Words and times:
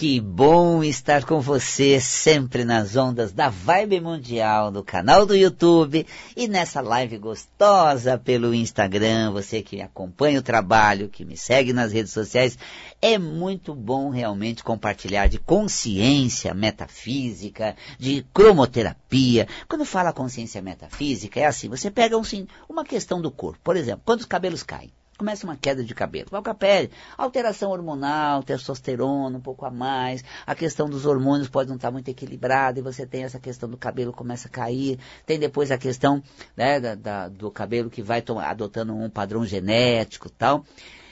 Que 0.00 0.18
bom 0.18 0.82
estar 0.82 1.26
com 1.26 1.42
você 1.42 2.00
sempre 2.00 2.64
nas 2.64 2.96
ondas 2.96 3.32
da 3.32 3.50
Vibe 3.50 4.00
Mundial 4.00 4.70
no 4.70 4.82
canal 4.82 5.26
do 5.26 5.36
YouTube 5.36 6.06
e 6.34 6.48
nessa 6.48 6.80
live 6.80 7.18
gostosa 7.18 8.16
pelo 8.16 8.54
Instagram. 8.54 9.30
Você 9.32 9.60
que 9.60 9.82
acompanha 9.82 10.38
o 10.38 10.42
trabalho, 10.42 11.10
que 11.10 11.22
me 11.22 11.36
segue 11.36 11.74
nas 11.74 11.92
redes 11.92 12.14
sociais, 12.14 12.56
é 13.02 13.18
muito 13.18 13.74
bom 13.74 14.08
realmente 14.08 14.64
compartilhar 14.64 15.26
de 15.26 15.38
consciência 15.38 16.54
metafísica, 16.54 17.76
de 17.98 18.24
cromoterapia. 18.32 19.46
Quando 19.68 19.84
fala 19.84 20.14
consciência 20.14 20.62
metafísica, 20.62 21.40
é 21.40 21.44
assim: 21.44 21.68
você 21.68 21.90
pega 21.90 22.16
um, 22.16 22.22
uma 22.66 22.86
questão 22.86 23.20
do 23.20 23.30
corpo, 23.30 23.60
por 23.62 23.76
exemplo, 23.76 24.00
quando 24.06 24.20
os 24.20 24.26
cabelos 24.26 24.62
caem 24.62 24.90
começa 25.20 25.46
uma 25.46 25.56
queda 25.56 25.84
de 25.84 25.94
cabelo. 25.94 26.30
Pele? 26.58 26.90
Alteração 27.16 27.70
hormonal, 27.70 28.42
testosterona 28.42 29.36
um 29.36 29.40
pouco 29.40 29.66
a 29.66 29.70
mais, 29.70 30.24
a 30.46 30.54
questão 30.54 30.88
dos 30.88 31.04
hormônios 31.04 31.46
pode 31.46 31.68
não 31.68 31.76
estar 31.76 31.90
muito 31.90 32.08
equilibrada 32.08 32.78
e 32.78 32.82
você 32.82 33.06
tem 33.06 33.24
essa 33.24 33.38
questão 33.38 33.68
do 33.68 33.76
cabelo 33.76 34.14
começa 34.14 34.48
a 34.48 34.50
cair, 34.50 34.98
tem 35.26 35.38
depois 35.38 35.70
a 35.70 35.76
questão 35.76 36.22
né, 36.56 36.80
da, 36.80 36.94
da, 36.94 37.28
do 37.28 37.50
cabelo 37.50 37.90
que 37.90 38.02
vai 38.02 38.24
adotando 38.46 38.94
um 38.94 39.10
padrão 39.10 39.44
genético 39.44 40.30
tal. 40.30 40.64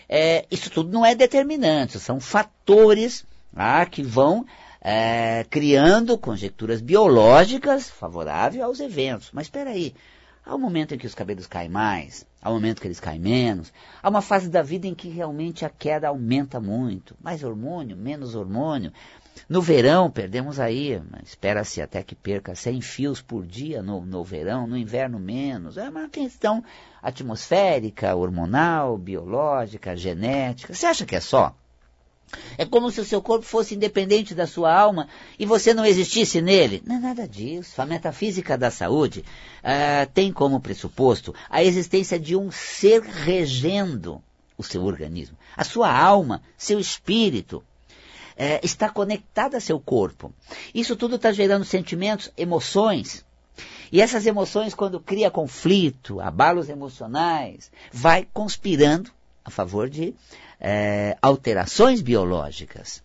É, 0.09 0.47
isso 0.50 0.70
tudo 0.70 0.91
não 0.91 1.05
é 1.05 1.14
determinante, 1.14 2.00
são 2.00 2.19
fatores 2.19 3.27
ah, 3.55 3.84
que 3.84 4.02
vão 4.02 4.47
é, 4.80 5.45
criando 5.50 6.16
conjecturas 6.16 6.80
biológicas 6.80 7.91
favoráveis 7.91 8.62
aos 8.62 8.80
eventos. 8.80 9.28
Mas 9.34 9.48
espera 9.48 9.69
aí, 9.69 9.95
Há 10.48 10.55
um 10.55 10.59
momento 10.59 10.95
em 10.95 10.98
que 10.98 11.07
os 11.07 11.15
cabelos 11.15 11.47
caem 11.47 11.69
mais, 11.69 12.27
há 12.41 12.48
um 12.48 12.55
momento 12.55 12.80
que 12.80 12.87
eles 12.87 12.98
caem 12.98 13.20
menos, 13.20 13.70
há 14.02 14.09
uma 14.09 14.23
fase 14.23 14.48
da 14.48 14.62
vida 14.62 14.87
em 14.87 14.95
que 14.95 15.06
realmente 15.06 15.62
a 15.62 15.69
queda 15.69 16.09
aumenta 16.09 16.59
muito. 16.59 17.15
Mais 17.20 17.45
hormônio, 17.45 17.95
menos 17.95 18.34
hormônio. 18.34 18.91
No 19.47 19.61
verão, 19.61 20.11
perdemos 20.11 20.59
aí, 20.59 21.03
espera-se 21.23 21.83
até 21.83 22.03
que 22.03 22.15
perca 22.15 22.55
100 22.55 22.81
fios 22.81 23.20
por 23.20 23.45
dia 23.45 23.83
no, 23.83 24.00
no 24.06 24.25
verão, 24.25 24.67
no 24.67 24.78
inverno 24.78 25.19
menos. 25.19 25.77
É 25.77 25.91
uma 25.91 26.09
questão 26.09 26.65
atmosférica, 27.03 28.17
hormonal, 28.17 28.97
biológica, 28.97 29.94
genética. 29.94 30.72
Você 30.72 30.87
acha 30.87 31.05
que 31.05 31.15
é 31.15 31.20
só? 31.20 31.55
É 32.57 32.65
como 32.65 32.91
se 32.91 33.01
o 33.01 33.05
seu 33.05 33.23
corpo 33.23 33.45
fosse 33.45 33.75
independente 33.75 34.34
da 34.34 34.47
sua 34.47 34.73
alma 34.75 35.09
e 35.39 35.47
você 35.47 35.73
não 35.73 35.84
existisse 35.84 36.41
nele. 36.41 36.83
Não 36.87 36.97
é 36.97 36.98
nada 36.98 37.27
disso. 37.27 37.81
A 37.81 37.87
metafísica 37.87 38.57
da 38.57 38.71
saúde 38.71 39.25
uh, 39.61 40.11
tem 40.12 40.33
como 40.33 40.61
pressuposto 40.61 41.34
a 41.49 41.62
existência 41.62 42.19
de 42.19 42.37
um 42.37 42.51
ser 42.51 43.03
regendo 43.03 44.23
o 44.56 44.62
seu 44.62 44.84
organismo. 44.84 45.37
A 45.56 45.65
sua 45.65 45.93
alma, 45.93 46.43
seu 46.56 46.79
espírito, 46.79 47.59
uh, 47.59 48.61
está 48.62 48.89
conectada 48.89 49.56
a 49.56 49.61
seu 49.61 49.79
corpo. 49.81 50.33
Isso 50.75 50.97
tudo 50.97 51.17
está 51.17 51.33
gerando 51.33 51.65
sentimentos, 51.65 52.31
emoções. 52.37 53.25
E 53.91 54.01
essas 54.01 54.27
emoções, 54.27 54.75
quando 54.75 55.01
cria 55.01 55.31
conflito, 55.31 56.21
abalos 56.21 56.69
emocionais, 56.69 57.73
vai 57.93 58.29
conspirando 58.33 59.11
a 59.45 59.51
favor 59.51 59.89
de 59.89 60.15
é, 60.61 61.17
alterações 61.23 62.01
biológicas. 62.01 63.03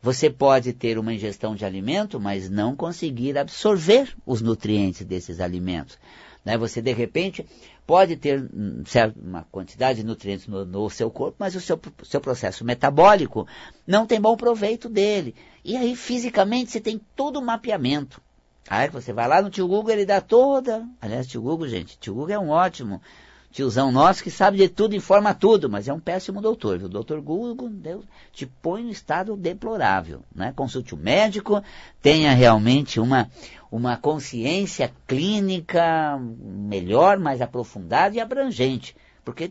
Você 0.00 0.30
pode 0.30 0.72
ter 0.72 0.98
uma 0.98 1.12
ingestão 1.12 1.54
de 1.54 1.64
alimento, 1.64 2.20
mas 2.20 2.48
não 2.48 2.76
conseguir 2.76 3.36
absorver 3.36 4.14
os 4.24 4.40
nutrientes 4.40 5.04
desses 5.04 5.40
alimentos. 5.40 5.98
Né? 6.44 6.56
Você, 6.56 6.80
de 6.80 6.92
repente, 6.92 7.44
pode 7.86 8.16
ter 8.16 8.40
hum, 8.40 8.82
uma 9.16 9.44
quantidade 9.50 10.00
de 10.00 10.06
nutrientes 10.06 10.46
no, 10.46 10.64
no 10.64 10.88
seu 10.88 11.10
corpo, 11.10 11.36
mas 11.38 11.56
o 11.56 11.60
seu, 11.60 11.80
seu, 12.04 12.20
processo 12.20 12.64
metabólico 12.64 13.46
não 13.86 14.06
tem 14.06 14.20
bom 14.20 14.36
proveito 14.36 14.88
dele. 14.88 15.34
E 15.64 15.76
aí, 15.76 15.96
fisicamente, 15.96 16.70
você 16.70 16.80
tem 16.80 17.00
todo 17.16 17.38
o 17.38 17.44
mapeamento. 17.44 18.20
Aí 18.68 18.88
você 18.88 19.12
vai 19.12 19.26
lá 19.26 19.42
no 19.42 19.50
tio 19.50 19.66
Google, 19.66 19.92
ele 19.92 20.06
dá 20.06 20.20
toda. 20.20 20.86
Aliás, 21.00 21.26
tio 21.26 21.42
Google, 21.42 21.66
gente, 21.66 21.98
tio 21.98 22.14
Google 22.14 22.34
é 22.34 22.38
um 22.38 22.50
ótimo 22.50 23.00
tiozão 23.50 23.90
nosso 23.90 24.22
que 24.22 24.30
sabe 24.30 24.58
de 24.58 24.68
tudo, 24.68 24.94
informa 24.94 25.34
tudo, 25.34 25.68
mas 25.68 25.88
é 25.88 25.92
um 25.92 26.00
péssimo 26.00 26.40
doutor. 26.40 26.82
O 26.82 26.88
doutor 26.88 27.20
Google 27.20 27.68
Deus, 27.68 28.04
te 28.32 28.46
põe 28.46 28.82
no 28.82 28.90
estado 28.90 29.36
deplorável. 29.36 30.22
Né? 30.34 30.52
Consulte 30.54 30.94
o 30.94 30.98
médico, 30.98 31.62
tenha 32.00 32.32
realmente 32.34 33.00
uma, 33.00 33.30
uma 33.70 33.96
consciência 33.96 34.92
clínica 35.06 36.18
melhor, 36.18 37.18
mais 37.18 37.40
aprofundada 37.40 38.16
e 38.16 38.20
abrangente. 38.20 38.94
Porque 39.24 39.50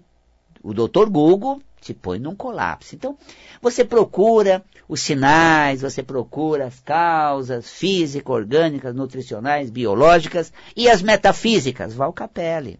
o 0.63 0.73
doutor 0.73 1.09
Google 1.09 1.61
te 1.81 1.93
põe 1.93 2.19
num 2.19 2.35
colapso. 2.35 2.95
Então, 2.95 3.17
você 3.61 3.83
procura 3.83 4.63
os 4.87 5.01
sinais, 5.01 5.81
você 5.81 6.01
procura 6.01 6.65
as 6.65 6.79
causas 6.79 7.69
físicas, 7.69 8.35
orgânicas, 8.35 8.95
nutricionais, 8.95 9.69
biológicas 9.69 10.51
e 10.75 10.89
as 10.89 11.01
metafísicas. 11.01 11.93
Val 11.93 12.13
Capelli 12.13 12.79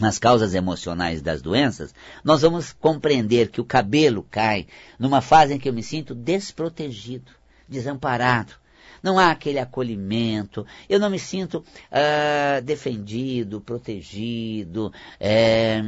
nas 0.00 0.18
causas 0.18 0.54
emocionais 0.54 1.20
das 1.22 1.42
doenças, 1.42 1.94
nós 2.24 2.42
vamos 2.42 2.72
compreender 2.72 3.48
que 3.48 3.60
o 3.60 3.64
cabelo 3.64 4.26
cai 4.30 4.66
numa 4.98 5.20
fase 5.20 5.54
em 5.54 5.58
que 5.58 5.68
eu 5.68 5.72
me 5.72 5.82
sinto 5.82 6.14
desprotegido, 6.14 7.32
desamparado. 7.68 8.54
Não 9.02 9.18
há 9.18 9.30
aquele 9.30 9.58
acolhimento, 9.58 10.66
eu 10.88 10.98
não 10.98 11.08
me 11.08 11.18
sinto 11.18 11.58
uh, 11.58 12.62
defendido, 12.62 13.60
protegido, 13.60 14.92
é, 15.20 15.80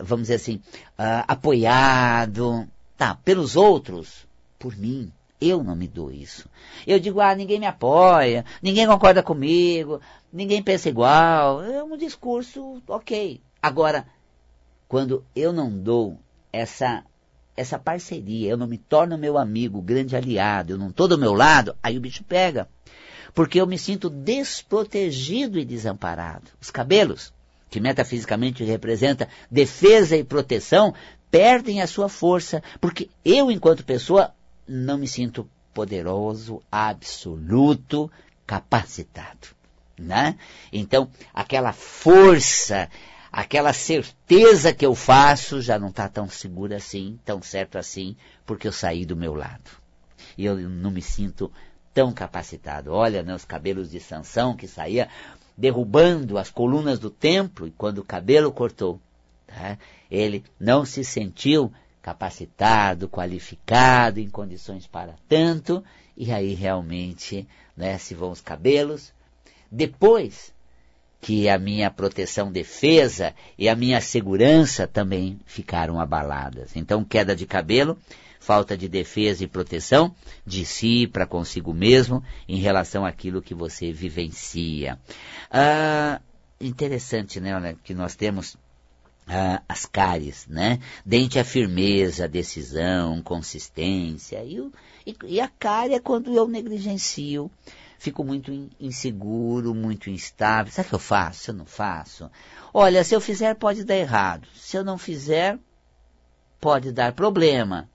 vamos 0.00 0.22
dizer 0.22 0.34
assim, 0.34 0.56
uh, 0.98 1.24
apoiado, 1.28 2.66
tá, 2.96 3.14
pelos 3.14 3.54
outros, 3.54 4.26
por 4.58 4.76
mim. 4.76 5.12
Eu 5.40 5.64
não 5.64 5.74
me 5.74 5.88
dou 5.88 6.10
isso. 6.10 6.48
Eu 6.86 7.00
digo, 7.00 7.20
ah, 7.20 7.34
ninguém 7.34 7.58
me 7.58 7.66
apoia, 7.66 8.44
ninguém 8.62 8.86
concorda 8.86 9.22
comigo, 9.22 10.00
ninguém 10.32 10.62
pensa 10.62 10.88
igual. 10.88 11.62
É 11.62 11.82
um 11.82 11.96
discurso 11.96 12.82
ok. 12.86 13.40
Agora, 13.62 14.06
quando 14.86 15.24
eu 15.34 15.52
não 15.52 15.70
dou 15.70 16.18
essa 16.52 17.04
essa 17.56 17.78
parceria, 17.78 18.50
eu 18.50 18.56
não 18.56 18.66
me 18.66 18.78
torno 18.78 19.18
meu 19.18 19.36
amigo, 19.36 19.82
grande 19.82 20.16
aliado, 20.16 20.72
eu 20.72 20.78
não 20.78 20.88
estou 20.88 21.06
do 21.06 21.18
meu 21.18 21.34
lado, 21.34 21.76
aí 21.82 21.98
o 21.98 22.00
bicho 22.00 22.24
pega. 22.24 22.66
Porque 23.34 23.60
eu 23.60 23.66
me 23.66 23.78
sinto 23.78 24.08
desprotegido 24.08 25.58
e 25.58 25.64
desamparado. 25.64 26.50
Os 26.60 26.70
cabelos, 26.70 27.34
que 27.68 27.78
metafisicamente 27.78 28.64
representa 28.64 29.28
defesa 29.50 30.16
e 30.16 30.24
proteção, 30.24 30.94
perdem 31.30 31.82
a 31.82 31.86
sua 31.86 32.08
força, 32.08 32.62
porque 32.80 33.10
eu, 33.24 33.50
enquanto 33.50 33.84
pessoa, 33.84 34.32
não 34.70 34.98
me 34.98 35.08
sinto 35.08 35.50
poderoso, 35.74 36.62
absoluto, 36.70 38.10
capacitado. 38.46 39.48
Né? 39.98 40.38
Então, 40.72 41.10
aquela 41.34 41.72
força, 41.72 42.88
aquela 43.30 43.72
certeza 43.72 44.72
que 44.72 44.86
eu 44.86 44.94
faço 44.94 45.60
já 45.60 45.78
não 45.78 45.88
está 45.88 46.08
tão 46.08 46.28
segura 46.28 46.76
assim, 46.76 47.18
tão 47.24 47.42
certo 47.42 47.76
assim, 47.76 48.16
porque 48.46 48.68
eu 48.68 48.72
saí 48.72 49.04
do 49.04 49.16
meu 49.16 49.34
lado. 49.34 49.70
E 50.38 50.44
eu 50.44 50.56
não 50.56 50.90
me 50.90 51.02
sinto 51.02 51.52
tão 51.92 52.12
capacitado. 52.12 52.92
Olha, 52.92 53.22
né, 53.22 53.34
os 53.34 53.44
cabelos 53.44 53.90
de 53.90 53.98
Sansão 53.98 54.56
que 54.56 54.68
saía 54.68 55.08
derrubando 55.56 56.38
as 56.38 56.48
colunas 56.48 56.98
do 56.98 57.10
templo, 57.10 57.66
e 57.66 57.72
quando 57.72 57.98
o 57.98 58.04
cabelo 58.04 58.50
cortou, 58.52 59.00
tá? 59.46 59.76
ele 60.10 60.42
não 60.58 60.84
se 60.86 61.04
sentiu 61.04 61.70
capacitado, 62.02 63.08
qualificado, 63.08 64.20
em 64.20 64.28
condições 64.28 64.86
para 64.86 65.14
tanto, 65.28 65.84
e 66.16 66.32
aí 66.32 66.54
realmente 66.54 67.46
né, 67.76 67.98
se 67.98 68.14
vão 68.14 68.30
os 68.30 68.40
cabelos, 68.40 69.12
depois 69.70 70.52
que 71.20 71.48
a 71.48 71.58
minha 71.58 71.90
proteção 71.90 72.50
defesa 72.50 73.34
e 73.58 73.68
a 73.68 73.76
minha 73.76 74.00
segurança 74.00 74.86
também 74.86 75.38
ficaram 75.44 76.00
abaladas. 76.00 76.74
Então, 76.74 77.04
queda 77.04 77.36
de 77.36 77.46
cabelo, 77.46 77.98
falta 78.38 78.76
de 78.76 78.88
defesa 78.88 79.44
e 79.44 79.46
proteção 79.46 80.14
de 80.46 80.64
si 80.64 81.06
para 81.06 81.26
consigo 81.26 81.74
mesmo 81.74 82.24
em 82.48 82.58
relação 82.58 83.04
àquilo 83.04 83.42
que 83.42 83.54
você 83.54 83.92
vivencia. 83.92 84.98
Ah, 85.50 86.20
interessante, 86.58 87.38
né, 87.38 87.76
que 87.84 87.92
nós 87.92 88.16
temos 88.16 88.56
ah, 89.30 89.62
as 89.68 89.86
cáries, 89.86 90.46
né? 90.48 90.80
Dente 91.06 91.38
é 91.38 91.44
firmeza, 91.44 92.26
decisão, 92.26 93.22
consistência. 93.22 94.42
E, 94.42 94.60
o, 94.60 94.72
e, 95.06 95.16
e 95.24 95.40
a 95.40 95.48
cárie 95.48 95.94
é 95.94 96.00
quando 96.00 96.34
eu 96.34 96.48
negligencio 96.48 97.50
fico 98.00 98.24
muito 98.24 98.50
inseguro, 98.80 99.74
muito 99.74 100.08
instável. 100.08 100.72
O 100.76 100.84
que 100.84 100.94
eu 100.94 100.98
faço? 100.98 101.40
Se 101.40 101.50
eu 101.50 101.54
não 101.54 101.66
faço? 101.66 102.30
Olha, 102.72 103.04
se 103.04 103.14
eu 103.14 103.20
fizer 103.20 103.54
pode 103.54 103.84
dar 103.84 103.96
errado. 103.96 104.48
Se 104.54 104.76
eu 104.76 104.82
não 104.82 104.96
fizer, 104.96 105.58
pode 106.58 106.92
dar 106.92 107.12
problema. 107.12 107.89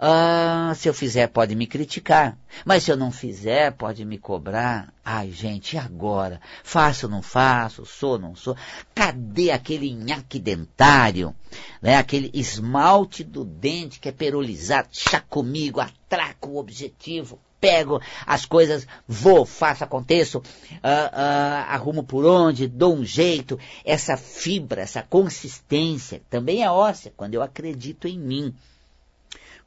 Ah, 0.00 0.72
se 0.76 0.88
eu 0.88 0.94
fizer, 0.94 1.26
pode 1.26 1.56
me 1.56 1.66
criticar. 1.66 2.38
Mas 2.64 2.84
se 2.84 2.92
eu 2.92 2.96
não 2.96 3.10
fizer, 3.10 3.72
pode 3.72 4.04
me 4.04 4.16
cobrar. 4.16 4.94
Ai, 5.04 5.32
gente, 5.32 5.74
e 5.74 5.78
agora? 5.78 6.40
Faço 6.62 7.06
ou 7.06 7.10
não 7.10 7.20
faço? 7.20 7.84
Sou 7.84 8.12
ou 8.12 8.18
não 8.18 8.36
sou? 8.36 8.56
Cadê 8.94 9.50
aquele 9.50 9.92
nhaque 9.92 10.38
dentário? 10.38 11.34
Né? 11.82 11.96
Aquele 11.96 12.30
esmalte 12.32 13.24
do 13.24 13.44
dente 13.44 13.98
que 13.98 14.08
é 14.08 14.12
perolizado. 14.12 14.88
Chá 14.92 15.20
comigo, 15.20 15.80
atraco 15.80 16.50
o 16.50 16.58
objetivo. 16.58 17.40
Pego 17.60 18.00
as 18.24 18.46
coisas, 18.46 18.86
vou, 19.08 19.44
faço, 19.44 19.82
aconteço, 19.82 20.40
ah, 20.80 21.10
ah, 21.12 21.74
arrumo 21.74 22.04
por 22.04 22.24
onde, 22.24 22.68
dou 22.68 22.94
um 22.94 23.04
jeito. 23.04 23.58
Essa 23.84 24.16
fibra, 24.16 24.82
essa 24.82 25.02
consistência 25.02 26.22
também 26.30 26.62
é 26.62 26.70
óssea, 26.70 27.12
quando 27.16 27.34
eu 27.34 27.42
acredito 27.42 28.06
em 28.06 28.16
mim 28.16 28.54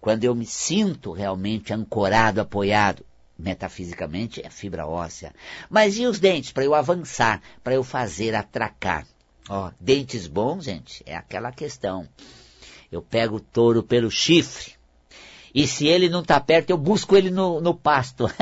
quando 0.01 0.23
eu 0.23 0.33
me 0.33 0.47
sinto 0.47 1.11
realmente 1.11 1.71
ancorado, 1.71 2.41
apoiado, 2.41 3.05
metafisicamente 3.37 4.41
é 4.43 4.49
fibra 4.49 4.87
óssea. 4.87 5.31
Mas 5.69 5.95
e 5.97 6.07
os 6.07 6.19
dentes 6.19 6.51
para 6.51 6.65
eu 6.65 6.73
avançar, 6.73 7.39
para 7.63 7.75
eu 7.75 7.83
fazer 7.83 8.33
atracar? 8.33 9.05
Ó, 9.47 9.71
dentes 9.79 10.25
bons, 10.25 10.65
gente, 10.65 11.03
é 11.05 11.15
aquela 11.15 11.51
questão. 11.51 12.07
Eu 12.91 13.03
pego 13.03 13.35
o 13.35 13.39
touro 13.39 13.83
pelo 13.83 14.09
chifre. 14.09 14.73
E 15.53 15.67
se 15.67 15.85
ele 15.85 16.09
não 16.09 16.21
está 16.21 16.39
perto, 16.39 16.71
eu 16.71 16.77
busco 16.77 17.15
ele 17.15 17.29
no, 17.29 17.61
no 17.61 17.75
pasto. 17.75 18.25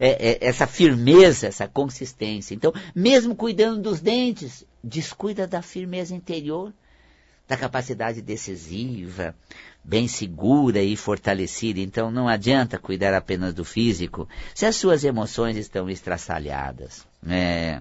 é, 0.00 0.30
é, 0.30 0.38
essa 0.40 0.66
firmeza, 0.66 1.48
essa 1.48 1.68
consistência. 1.68 2.54
Então, 2.54 2.72
mesmo 2.94 3.36
cuidando 3.36 3.82
dos 3.82 4.00
dentes, 4.00 4.64
descuida 4.82 5.46
da 5.46 5.60
firmeza 5.60 6.14
interior 6.14 6.72
da 7.48 7.56
capacidade 7.56 8.22
decisiva, 8.22 9.34
bem 9.84 10.08
segura 10.08 10.82
e 10.82 10.96
fortalecida. 10.96 11.80
Então 11.80 12.10
não 12.10 12.28
adianta 12.28 12.78
cuidar 12.78 13.14
apenas 13.14 13.54
do 13.54 13.64
físico 13.64 14.28
se 14.54 14.66
as 14.66 14.76
suas 14.76 15.04
emoções 15.04 15.56
estão 15.56 15.90
estraçalhadas. 15.90 17.06
É, 17.26 17.80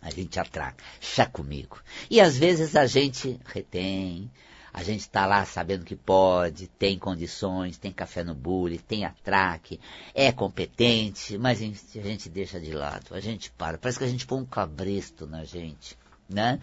a 0.00 0.10
gente 0.10 0.38
atrai, 0.38 0.74
chá 1.00 1.26
comigo. 1.26 1.80
E 2.10 2.20
às 2.20 2.36
vezes 2.36 2.74
a 2.74 2.86
gente 2.86 3.38
retém, 3.44 4.30
a 4.72 4.82
gente 4.82 5.00
está 5.00 5.26
lá 5.26 5.44
sabendo 5.44 5.84
que 5.84 5.94
pode, 5.94 6.66
tem 6.66 6.98
condições, 6.98 7.78
tem 7.78 7.92
café 7.92 8.24
no 8.24 8.34
bule, 8.34 8.78
tem 8.78 9.04
atraque, 9.04 9.78
é 10.14 10.32
competente, 10.32 11.36
mas 11.38 11.60
a 11.60 12.00
gente 12.00 12.28
deixa 12.28 12.58
de 12.58 12.72
lado, 12.72 13.14
a 13.14 13.20
gente 13.20 13.50
para. 13.50 13.78
Parece 13.78 13.98
que 13.98 14.04
a 14.04 14.08
gente 14.08 14.26
põe 14.26 14.40
um 14.40 14.46
cabresto 14.46 15.26
na 15.26 15.44
gente 15.44 15.96
né? 16.32 16.58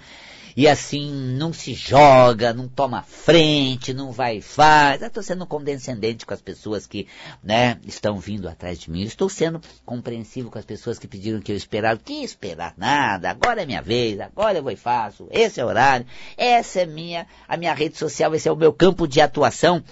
E 0.55 0.67
assim, 0.67 1.09
não 1.37 1.53
se 1.53 1.73
joga, 1.73 2.53
não 2.53 2.67
toma 2.67 3.01
frente, 3.01 3.93
não 3.93 4.11
vai 4.11 4.41
faz. 4.41 5.01
Estou 5.01 5.23
sendo 5.23 5.45
condescendente 5.45 6.25
com 6.25 6.33
as 6.33 6.41
pessoas 6.41 6.85
que, 6.85 7.07
né, 7.41 7.77
estão 7.85 8.19
vindo 8.19 8.49
atrás 8.49 8.77
de 8.77 8.91
mim. 8.91 9.03
Estou 9.03 9.29
sendo 9.29 9.61
compreensivo 9.85 10.49
com 10.49 10.59
as 10.59 10.65
pessoas 10.65 10.99
que 10.99 11.07
pediram 11.07 11.39
que 11.39 11.51
eu 11.51 11.55
esperasse. 11.55 12.01
Que 12.03 12.23
esperar 12.23 12.73
nada, 12.77 13.29
agora 13.29 13.61
é 13.61 13.65
minha 13.65 13.81
vez, 13.81 14.19
agora 14.19 14.57
eu 14.57 14.63
vou 14.63 14.71
e 14.71 14.75
faço, 14.75 15.27
esse 15.31 15.59
é 15.59 15.65
o 15.65 15.67
horário, 15.67 16.05
essa 16.35 16.81
é 16.81 16.85
minha, 16.85 17.25
a 17.47 17.55
minha 17.55 17.73
rede 17.73 17.97
social, 17.97 18.35
esse 18.35 18.49
é 18.49 18.51
o 18.51 18.55
meu 18.55 18.73
campo 18.73 19.07
de 19.07 19.21
atuação 19.21 19.83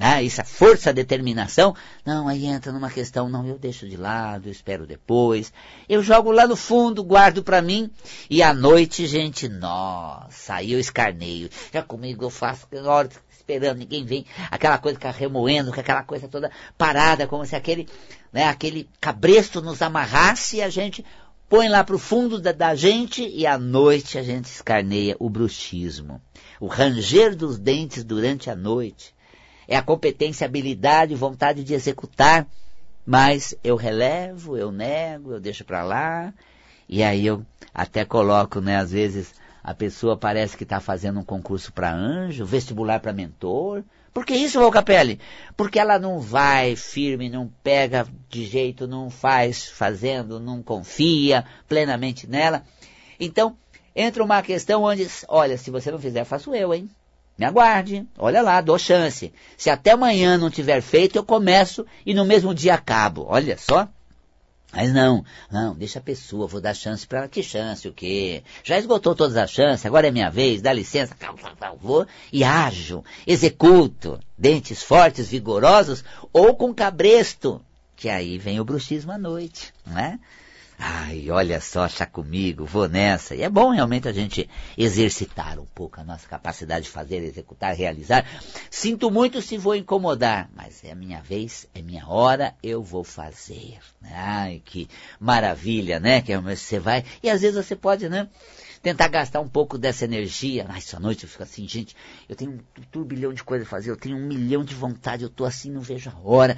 né, 0.00 0.24
essa 0.24 0.42
força, 0.42 0.94
determinação, 0.94 1.76
não, 2.06 2.26
aí 2.26 2.46
entra 2.46 2.72
numa 2.72 2.88
questão, 2.88 3.28
não, 3.28 3.46
eu 3.46 3.58
deixo 3.58 3.86
de 3.86 3.98
lado, 3.98 4.48
eu 4.48 4.50
espero 4.50 4.86
depois, 4.86 5.52
eu 5.86 6.02
jogo 6.02 6.32
lá 6.32 6.46
no 6.46 6.56
fundo, 6.56 7.04
guardo 7.04 7.42
para 7.42 7.60
mim, 7.60 7.90
e 8.30 8.42
à 8.42 8.54
noite, 8.54 9.06
gente, 9.06 9.46
nossa, 9.46 10.54
aí 10.54 10.72
eu 10.72 10.80
escarneio, 10.80 11.50
já 11.70 11.82
comigo 11.82 12.24
eu 12.24 12.30
faço, 12.30 12.66
hora 12.86 13.10
esperando, 13.30 13.76
ninguém 13.76 14.02
vem, 14.02 14.24
aquela 14.50 14.78
coisa 14.78 14.98
que 14.98 15.06
remoendo, 15.06 15.70
com 15.70 15.80
aquela 15.80 16.02
coisa 16.02 16.26
toda 16.26 16.50
parada, 16.78 17.26
como 17.26 17.44
se 17.44 17.54
aquele, 17.54 17.86
né, 18.32 18.44
aquele 18.44 18.88
cabresto 19.02 19.60
nos 19.60 19.82
amarrasse 19.82 20.56
e 20.56 20.62
a 20.62 20.70
gente 20.70 21.04
põe 21.46 21.68
lá 21.68 21.84
para 21.84 21.96
o 21.96 21.98
fundo 21.98 22.40
da, 22.40 22.52
da, 22.52 22.74
gente 22.74 23.28
e 23.28 23.46
à 23.46 23.58
noite 23.58 24.16
a 24.16 24.22
gente 24.22 24.46
escarneia 24.46 25.14
o 25.18 25.28
bruxismo. 25.28 26.22
O 26.58 26.68
ranger 26.68 27.36
dos 27.36 27.58
dentes 27.58 28.02
durante 28.02 28.48
a 28.48 28.56
noite 28.56 29.12
é 29.70 29.76
a 29.76 29.82
competência, 29.82 30.44
habilidade, 30.44 31.14
vontade 31.14 31.62
de 31.62 31.74
executar, 31.74 32.44
mas 33.06 33.54
eu 33.62 33.76
relevo, 33.76 34.56
eu 34.56 34.72
nego, 34.72 35.32
eu 35.32 35.40
deixo 35.40 35.64
para 35.64 35.84
lá, 35.84 36.34
e 36.88 37.04
aí 37.04 37.24
eu 37.24 37.46
até 37.72 38.04
coloco, 38.04 38.60
né, 38.60 38.78
às 38.78 38.90
vezes 38.90 39.32
a 39.62 39.72
pessoa 39.72 40.16
parece 40.16 40.56
que 40.56 40.64
está 40.64 40.80
fazendo 40.80 41.20
um 41.20 41.24
concurso 41.24 41.72
para 41.72 41.94
anjo, 41.94 42.44
vestibular 42.44 42.98
para 42.98 43.12
mentor. 43.12 43.84
Por 44.12 44.26
que 44.26 44.34
isso, 44.34 44.58
Volcapelli? 44.58 45.20
Porque 45.56 45.78
ela 45.78 46.00
não 46.00 46.18
vai 46.18 46.74
firme, 46.74 47.30
não 47.30 47.48
pega 47.62 48.08
de 48.28 48.44
jeito, 48.44 48.88
não 48.88 49.08
faz 49.08 49.68
fazendo, 49.68 50.40
não 50.40 50.64
confia 50.64 51.44
plenamente 51.68 52.26
nela. 52.26 52.64
Então, 53.20 53.56
entra 53.94 54.24
uma 54.24 54.42
questão 54.42 54.82
onde, 54.82 55.06
olha, 55.28 55.56
se 55.56 55.70
você 55.70 55.92
não 55.92 55.98
fizer, 55.98 56.24
faço 56.24 56.52
eu, 56.52 56.74
hein? 56.74 56.90
Me 57.40 57.46
aguarde, 57.46 58.06
olha 58.18 58.42
lá, 58.42 58.60
dou 58.60 58.78
chance. 58.78 59.32
Se 59.56 59.70
até 59.70 59.92
amanhã 59.92 60.36
não 60.36 60.50
tiver 60.50 60.82
feito, 60.82 61.16
eu 61.16 61.24
começo 61.24 61.86
e 62.04 62.12
no 62.12 62.22
mesmo 62.22 62.54
dia 62.54 62.74
acabo. 62.74 63.24
Olha 63.26 63.56
só. 63.56 63.88
Mas 64.70 64.92
não, 64.92 65.24
não, 65.50 65.74
deixa 65.74 66.00
a 66.00 66.02
pessoa, 66.02 66.46
vou 66.46 66.60
dar 66.60 66.74
chance 66.74 67.06
para 67.06 67.20
ela. 67.20 67.28
Que 67.28 67.42
chance, 67.42 67.88
o 67.88 67.94
quê? 67.94 68.42
Já 68.62 68.78
esgotou 68.78 69.14
todas 69.14 69.38
as 69.38 69.50
chances, 69.50 69.86
agora 69.86 70.08
é 70.08 70.10
minha 70.10 70.28
vez, 70.28 70.60
dá 70.60 70.70
licença, 70.70 71.16
vou 71.80 72.06
e 72.30 72.44
ajo, 72.44 73.02
executo, 73.26 74.20
dentes 74.36 74.82
fortes, 74.82 75.30
vigorosos, 75.30 76.04
ou 76.34 76.54
com 76.54 76.74
cabresto, 76.74 77.58
que 77.96 78.10
aí 78.10 78.36
vem 78.36 78.60
o 78.60 78.66
bruxismo 78.66 79.12
à 79.12 79.18
noite, 79.18 79.72
não 79.86 79.98
é? 79.98 80.18
Ai, 80.82 81.30
olha 81.30 81.60
só, 81.60 81.86
chá 81.86 82.06
comigo, 82.06 82.64
vou 82.64 82.88
nessa. 82.88 83.34
E 83.34 83.42
é 83.42 83.50
bom 83.50 83.68
realmente 83.68 84.08
a 84.08 84.12
gente 84.12 84.48
exercitar 84.78 85.58
um 85.58 85.66
pouco 85.66 86.00
a 86.00 86.04
nossa 86.04 86.26
capacidade 86.26 86.86
de 86.86 86.90
fazer, 86.90 87.16
executar, 87.16 87.74
realizar. 87.76 88.24
Sinto 88.70 89.10
muito 89.10 89.42
se 89.42 89.58
vou 89.58 89.76
incomodar, 89.76 90.48
mas 90.56 90.82
é 90.82 90.94
minha 90.94 91.20
vez, 91.20 91.68
é 91.74 91.82
minha 91.82 92.08
hora, 92.08 92.54
eu 92.62 92.82
vou 92.82 93.04
fazer. 93.04 93.78
Ai, 94.10 94.62
que 94.64 94.88
maravilha, 95.20 96.00
né? 96.00 96.22
Que 96.22 96.34
você 96.38 96.78
vai. 96.78 97.04
E 97.22 97.28
às 97.28 97.42
vezes 97.42 97.62
você 97.62 97.76
pode, 97.76 98.08
né? 98.08 98.26
tentar 98.82 99.08
gastar 99.08 99.40
um 99.40 99.48
pouco 99.48 99.76
dessa 99.76 100.06
energia. 100.06 100.64
Ai, 100.66 100.78
essa 100.78 100.98
noite 100.98 101.24
eu 101.24 101.28
fico 101.28 101.42
assim, 101.42 101.68
gente, 101.68 101.94
eu 102.26 102.34
tenho 102.34 102.52
um 102.52 102.82
turbilhão 102.90 103.34
de 103.34 103.44
coisas 103.44 103.66
a 103.66 103.70
fazer, 103.70 103.90
eu 103.90 103.96
tenho 103.98 104.16
um 104.16 104.26
milhão 104.26 104.64
de 104.64 104.74
vontade, 104.74 105.22
eu 105.22 105.28
tô 105.28 105.44
assim, 105.44 105.70
não 105.70 105.82
vejo 105.82 106.08
a 106.08 106.18
hora 106.26 106.56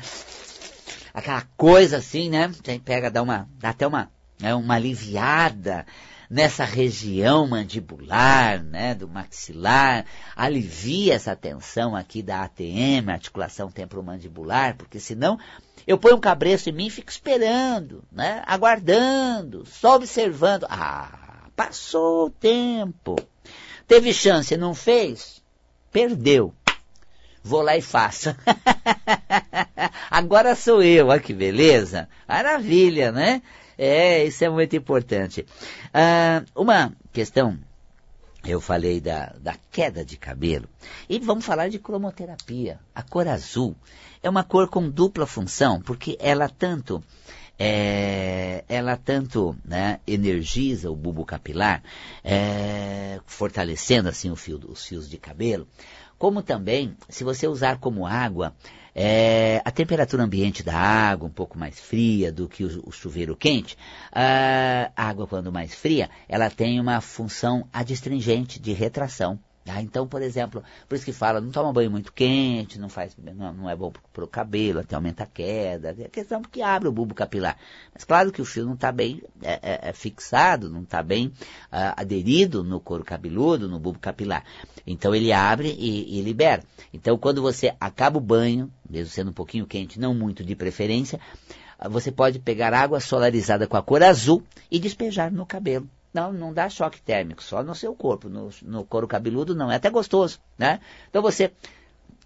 aquela 1.13 1.43
coisa 1.57 1.99
assim, 1.99 2.31
né? 2.31 2.49
Você 2.49 2.79
pega, 2.79 3.11
dá 3.11 3.23
uma, 3.23 3.49
dá 3.59 3.71
até 3.71 3.87
uma, 3.87 4.11
né, 4.41 4.55
uma 4.55 4.75
aliviada 4.75 5.87
nessa 6.29 6.65
região 6.65 7.47
mandibular, 7.47 8.63
né, 8.63 8.95
do 8.95 9.07
maxilar, 9.07 10.07
alivia 10.35 11.15
essa 11.15 11.37
tensão 11.37 11.95
aqui 11.95 12.23
da 12.23 12.43
ATM, 12.43 13.11
articulação 13.11 13.71
temporomandibular, 13.71 14.75
porque 14.79 14.99
senão 14.99 15.39
eu 15.87 15.99
ponho 15.99 16.17
um 16.17 16.21
cabreço 16.21 16.71
em 16.71 16.73
mim 16.73 16.87
e 16.87 16.91
fico 16.91 17.11
esperando, 17.11 18.03
né, 18.11 18.43
aguardando, 18.47 19.67
só 19.67 19.97
observando. 19.97 20.67
Ah, 20.71 21.49
passou 21.55 22.29
o 22.29 22.31
tempo. 22.31 23.17
Teve 23.87 24.15
chance, 24.15 24.57
não 24.57 24.75
fez? 24.75 25.43
Perdeu 25.91 26.55
vou 27.43 27.63
lá 27.63 27.77
e 27.77 27.83
faço. 27.83 28.35
Agora 30.11 30.55
sou 30.55 30.83
eu, 30.83 31.09
olha 31.09 31.21
que 31.21 31.33
beleza. 31.33 32.09
Maravilha, 32.29 33.11
né? 33.11 33.43
É, 33.77 34.25
isso 34.25 34.45
é 34.45 34.49
muito 34.49 34.77
importante. 34.77 35.47
Ah, 35.93 36.45
uma 36.55 36.93
questão, 37.13 37.59
eu 38.45 38.61
falei 38.61 39.01
da, 39.01 39.35
da 39.41 39.57
queda 39.71 40.05
de 40.05 40.17
cabelo, 40.17 40.69
e 41.09 41.19
vamos 41.19 41.45
falar 41.45 41.69
de 41.69 41.79
cromoterapia. 41.79 42.79
A 42.95 43.03
cor 43.03 43.27
azul 43.27 43.75
é 44.23 44.29
uma 44.29 44.45
cor 44.45 44.69
com 44.69 44.89
dupla 44.89 45.27
função, 45.27 45.81
porque 45.81 46.17
ela 46.21 46.49
tanto 46.49 47.03
é, 47.59 48.65
ela 48.69 48.97
tanto 48.97 49.57
né, 49.65 50.01
energiza 50.07 50.91
o 50.91 50.97
bulbo 50.97 51.25
capilar, 51.25 51.83
é, 52.25 53.21
fortalecendo 53.27 54.09
assim 54.09 54.35
fio, 54.35 54.61
os 54.69 54.85
fios 54.85 55.09
de 55.09 55.17
cabelo, 55.17 55.69
como 56.23 56.41
também, 56.41 56.97
se 57.09 57.25
você 57.25 57.49
usar 57.49 57.79
como 57.79 58.07
água, 58.07 58.55
é, 58.95 59.61
a 59.65 59.73
temperatura 59.73 60.23
ambiente 60.23 60.63
da 60.63 60.77
água 60.77 61.27
um 61.27 61.33
pouco 61.33 61.59
mais 61.59 61.81
fria 61.81 62.31
do 62.31 62.49
que 62.49 62.63
o, 62.63 62.81
o 62.87 62.93
chuveiro 62.93 63.35
quente, 63.35 63.77
a 64.13 64.93
água 64.95 65.27
quando 65.27 65.51
mais 65.51 65.75
fria, 65.75 66.09
ela 66.29 66.49
tem 66.49 66.79
uma 66.79 67.01
função 67.01 67.67
adstringente 67.73 68.61
de 68.61 68.73
retração. 68.73 69.37
Ah, 69.67 69.81
então, 69.81 70.09
por 70.09 70.23
exemplo, 70.23 70.63
por 70.89 70.97
isso 70.97 71.05
que 71.05 71.13
fala, 71.13 71.41
não 71.41 71.53
toma 71.53 71.73
banho 71.73 71.91
muito 71.91 72.13
quente, 72.13 72.81
não 72.81 72.89
faz, 72.89 73.17
não, 73.17 73.53
não 73.53 73.71
é 73.71 73.77
bom 73.77 73.93
para 74.13 74.25
o 74.25 74.27
cabelo, 74.27 74.81
até 74.81 74.97
aumenta 74.97 75.23
a 75.23 75.27
queda, 75.27 75.95
é 75.97 76.09
questão 76.09 76.43
que 76.43 76.61
abre 76.61 76.89
o 76.89 76.93
bulbo 76.93 77.15
capilar. 77.15 77.57
Mas 77.95 78.03
claro 78.03 78.33
que 78.33 78.43
o 78.43 78.45
fio 78.45 78.67
não 78.67 78.75
está 78.75 78.91
bem 78.91 79.23
é, 79.41 79.53
é, 79.63 79.89
é, 79.91 79.93
fixado, 79.93 80.69
não 80.69 80.83
está 80.83 81.01
bem 81.01 81.33
ah, 81.71 81.95
aderido 81.97 82.65
no 82.65 82.81
couro 82.81 83.05
cabeludo, 83.05 83.69
no 83.69 83.79
bulbo 83.79 84.01
capilar. 84.01 84.45
Então 84.85 85.15
ele 85.15 85.33
abre 85.33 85.69
e, 85.79 86.19
e 86.19 86.23
libera. 86.23 86.65
Então 86.93 87.17
quando 87.17 87.41
você 87.41 87.73
acaba 87.79 88.19
o 88.19 88.21
banho, 88.21 88.69
mesmo 88.91 89.13
sendo 89.13 89.31
um 89.31 89.35
pouquinho 89.35 89.67
quente, 89.67 90.01
não 90.01 90.13
muito 90.13 90.45
de 90.45 90.57
preferência, 90.57 91.21
ah, 91.79 91.89
você 91.89 92.11
pode 92.11 92.41
pegar 92.41 92.75
água 92.75 92.99
solarizada 92.99 93.69
com 93.69 93.77
a 93.77 93.83
cor 93.83 94.03
azul 94.03 94.43
e 94.69 94.81
despejar 94.81 95.33
no 95.33 95.47
cabelo. 95.47 95.89
Não, 96.13 96.33
não 96.33 96.53
dá 96.53 96.69
choque 96.69 97.01
térmico, 97.01 97.43
só 97.43 97.63
no 97.63 97.75
seu 97.75 97.95
corpo. 97.95 98.29
No, 98.29 98.51
no 98.63 98.85
couro 98.85 99.09
cabeludo 99.09 99.55
não, 99.55 99.71
é 99.71 99.77
até 99.77 99.89
gostoso, 99.89 100.39
né? 100.59 100.81
Então 101.09 101.23
você 101.23 101.53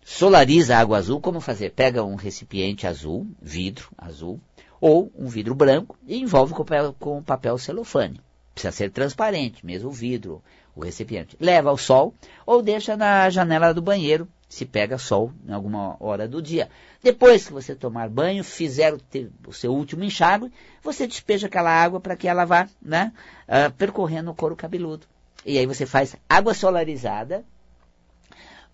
solariza 0.05 0.77
a 0.77 0.81
água 0.81 0.99
azul, 0.99 1.21
como 1.21 1.41
fazer? 1.41 1.71
Pega 1.71 2.05
um 2.05 2.17
recipiente 2.17 2.87
azul, 2.87 3.27
vidro 3.41 3.89
azul, 3.97 4.41
ou 4.81 5.11
um 5.17 5.27
vidro 5.27 5.55
branco 5.55 5.97
e 6.07 6.19
envolve 6.19 6.53
com 6.53 6.65
papel, 6.65 6.95
com 6.99 7.23
papel 7.23 7.59
celofane. 7.59 8.21
Precisa 8.55 8.73
ser 8.73 8.91
transparente, 8.91 9.65
mesmo 9.65 9.89
o 9.89 9.93
vidro, 9.93 10.43
o 10.75 10.83
recipiente. 10.83 11.37
Leva 11.39 11.71
ao 11.71 11.77
sol 11.77 12.15
ou 12.45 12.63
deixa 12.63 12.97
na 12.97 13.29
janela 13.31 13.75
do 13.75 13.83
banheiro, 13.83 14.29
se 14.49 14.65
pega 14.65 14.99
sol 14.99 15.33
em 15.47 15.53
alguma 15.53 15.97
hora 16.01 16.29
do 16.29 16.41
dia. 16.41 16.69
Depois 17.03 17.47
que 17.47 17.53
você 17.53 17.75
tomar 17.75 18.09
banho, 18.09 18.45
fizer 18.45 18.95
o, 18.95 18.99
te, 18.99 19.31
o 19.47 19.53
seu 19.53 19.73
último 19.73 20.05
enxágue, 20.05 20.53
você 20.83 21.07
despeja 21.07 21.47
aquela 21.47 21.71
água 21.71 22.01
para 22.01 22.17
que 22.17 22.29
ela 22.29 22.45
vá 22.45 22.69
né, 22.81 23.13
uh, 23.49 23.73
percorrendo 23.73 24.31
o 24.31 24.35
couro 24.35 24.57
cabeludo. 24.57 25.07
E 25.45 25.59
aí 25.59 25.67
você 25.67 25.87
faz 25.87 26.17
água 26.29 26.55
solarizada 26.55 27.45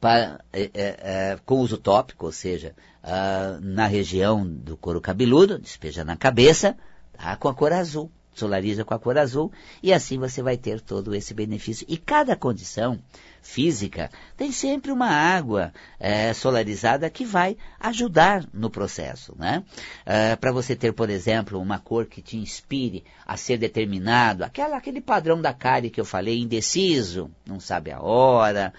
para, 0.01 0.41
é, 0.53 0.71
é, 0.75 1.39
com 1.45 1.61
uso 1.61 1.79
tópico, 1.79 2.27
ou 2.27 2.33
seja, 2.33 2.75
uh, 3.03 3.61
na 3.61 3.87
região 3.87 4.47
do 4.47 4.77
couro 4.77 5.01
cabeludo, 5.01 5.59
despeja 5.59 6.05
na 6.05 6.17
cabeça, 6.17 6.77
tá, 7.17 7.37
com 7.37 7.49
a 7.49 7.55
cor 7.55 7.73
azul 7.73 8.11
solariza 8.35 8.85
com 8.85 8.95
a 8.95 8.99
cor 8.99 9.19
azul 9.19 9.53
e 9.83 9.93
assim 9.93 10.19
você 10.19 10.43
vai 10.43 10.57
ter 10.57 10.81
todo 10.81 11.15
esse 11.15 11.35
benefício. 11.35 11.87
E 11.89 11.97
cada 11.97 12.35
condição 12.35 12.99
física 13.43 14.11
tem 14.37 14.53
sempre 14.53 14.93
uma 14.93 15.09
água 15.09 15.73
é, 15.99 16.33
solarizada 16.33 17.11
que 17.11 17.25
vai 17.25 17.57
ajudar 17.81 18.45
no 18.53 18.71
processo. 18.71 19.35
Né? 19.39 19.65
É, 20.07 20.37
Para 20.37 20.53
você 20.53 20.77
ter, 20.77 20.93
por 20.93 21.11
exemplo, 21.11 21.61
uma 21.61 21.79
cor 21.79 22.07
que 22.07 22.23
te 22.23 22.37
inspire 22.37 23.05
a 23.27 23.37
ser 23.37 23.59
determinado, 23.59 24.45
aquela, 24.45 24.77
aquele 24.77 25.01
padrão 25.01 25.41
da 25.41 25.53
cárie 25.53 25.91
que 25.91 26.01
eu 26.01 26.05
falei, 26.05 26.41
indeciso, 26.41 27.31
não 27.45 27.59
sabe 27.59 27.91
a 27.91 28.01
hora, 28.01 28.73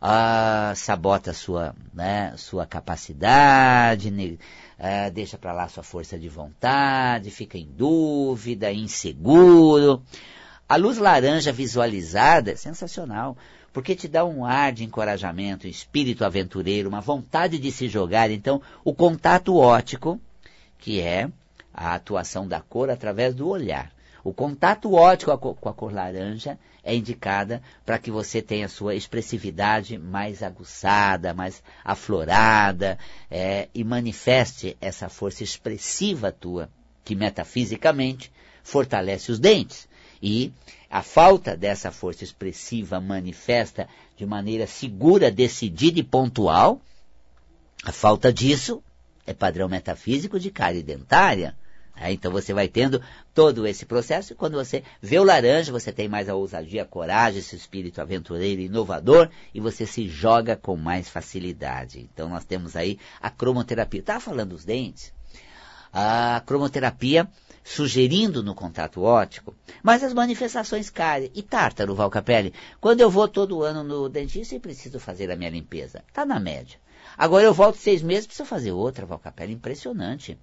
ah, 0.00 0.72
sabota 0.74 1.32
sua, 1.32 1.74
né, 1.92 2.32
sua 2.36 2.66
capacidade, 2.66 4.10
ah, 4.78 5.08
deixa 5.08 5.38
para 5.38 5.52
lá 5.52 5.68
sua 5.68 5.82
força 5.82 6.18
de 6.18 6.28
vontade, 6.28 7.30
fica 7.30 7.56
em 7.56 7.66
dúvida, 7.66 8.72
inseguro. 8.72 10.02
A 10.68 10.76
luz 10.76 10.98
laranja 10.98 11.52
visualizada 11.52 12.50
é 12.50 12.56
sensacional, 12.56 13.36
porque 13.72 13.94
te 13.94 14.08
dá 14.08 14.24
um 14.24 14.44
ar 14.44 14.72
de 14.72 14.84
encorajamento, 14.84 15.66
espírito 15.66 16.24
aventureiro, 16.24 16.88
uma 16.88 17.00
vontade 17.00 17.58
de 17.58 17.70
se 17.70 17.88
jogar. 17.88 18.30
Então, 18.30 18.60
o 18.84 18.92
contato 18.92 19.56
óptico, 19.56 20.20
que 20.78 21.00
é 21.00 21.30
a 21.72 21.94
atuação 21.94 22.46
da 22.46 22.60
cor 22.60 22.90
através 22.90 23.34
do 23.34 23.48
olhar. 23.48 23.95
O 24.26 24.34
contato 24.34 24.92
óptico 24.94 25.54
com 25.54 25.68
a 25.68 25.72
cor 25.72 25.92
laranja 25.92 26.58
é 26.82 26.92
indicada 26.96 27.62
para 27.84 27.96
que 27.96 28.10
você 28.10 28.42
tenha 28.42 28.68
sua 28.68 28.96
expressividade 28.96 29.96
mais 29.98 30.42
aguçada, 30.42 31.32
mais 31.32 31.62
aflorada 31.84 32.98
é, 33.30 33.68
e 33.72 33.84
manifeste 33.84 34.76
essa 34.80 35.08
força 35.08 35.44
expressiva 35.44 36.32
tua, 36.32 36.68
que 37.04 37.14
metafisicamente 37.14 38.32
fortalece 38.64 39.30
os 39.30 39.38
dentes. 39.38 39.88
E 40.20 40.52
a 40.90 41.04
falta 41.04 41.56
dessa 41.56 41.92
força 41.92 42.24
expressiva 42.24 43.00
manifesta 43.00 43.88
de 44.16 44.26
maneira 44.26 44.66
segura, 44.66 45.30
decidida 45.30 46.00
e 46.00 46.02
pontual, 46.02 46.80
a 47.84 47.92
falta 47.92 48.32
disso 48.32 48.82
é 49.24 49.32
padrão 49.32 49.68
metafísico 49.68 50.40
de 50.40 50.50
cárie 50.50 50.82
dentária. 50.82 51.54
É, 51.98 52.12
então 52.12 52.30
você 52.30 52.52
vai 52.52 52.68
tendo 52.68 53.00
todo 53.34 53.66
esse 53.66 53.86
processo 53.86 54.32
e 54.32 54.36
quando 54.36 54.54
você 54.54 54.82
vê 55.00 55.18
o 55.18 55.24
laranja, 55.24 55.72
você 55.72 55.90
tem 55.90 56.08
mais 56.08 56.28
a 56.28 56.34
ousadia, 56.34 56.82
a 56.82 56.86
coragem, 56.86 57.38
esse 57.38 57.56
espírito 57.56 58.00
aventureiro 58.00 58.60
e 58.60 58.66
inovador 58.66 59.30
e 59.54 59.60
você 59.60 59.86
se 59.86 60.06
joga 60.06 60.56
com 60.56 60.76
mais 60.76 61.08
facilidade. 61.08 62.00
Então 62.12 62.28
nós 62.28 62.44
temos 62.44 62.76
aí 62.76 62.98
a 63.20 63.30
cromoterapia. 63.30 64.00
Estava 64.00 64.20
falando 64.20 64.50
dos 64.50 64.64
dentes? 64.64 65.12
A 65.92 66.42
cromoterapia 66.44 67.26
sugerindo 67.64 68.44
no 68.44 68.54
contato 68.54 69.02
óptico, 69.02 69.54
mas 69.82 70.04
as 70.04 70.14
manifestações 70.14 70.88
cárie 70.88 71.32
e 71.34 71.42
tártaro, 71.42 71.96
Valcapelli, 71.96 72.52
quando 72.80 73.00
eu 73.00 73.10
vou 73.10 73.26
todo 73.26 73.64
ano 73.64 73.82
no 73.82 74.08
dentista 74.08 74.54
e 74.54 74.60
preciso 74.60 75.00
fazer 75.00 75.30
a 75.32 75.36
minha 75.36 75.50
limpeza, 75.50 76.04
está 76.06 76.24
na 76.24 76.38
média. 76.38 76.78
Agora 77.16 77.44
eu 77.44 77.54
volto 77.54 77.76
seis 77.76 78.02
meses, 78.02 78.26
preciso 78.26 78.48
fazer 78.48 78.72
outra, 78.72 79.06
Valcapelli, 79.06 79.52
impressionante. 79.52 80.38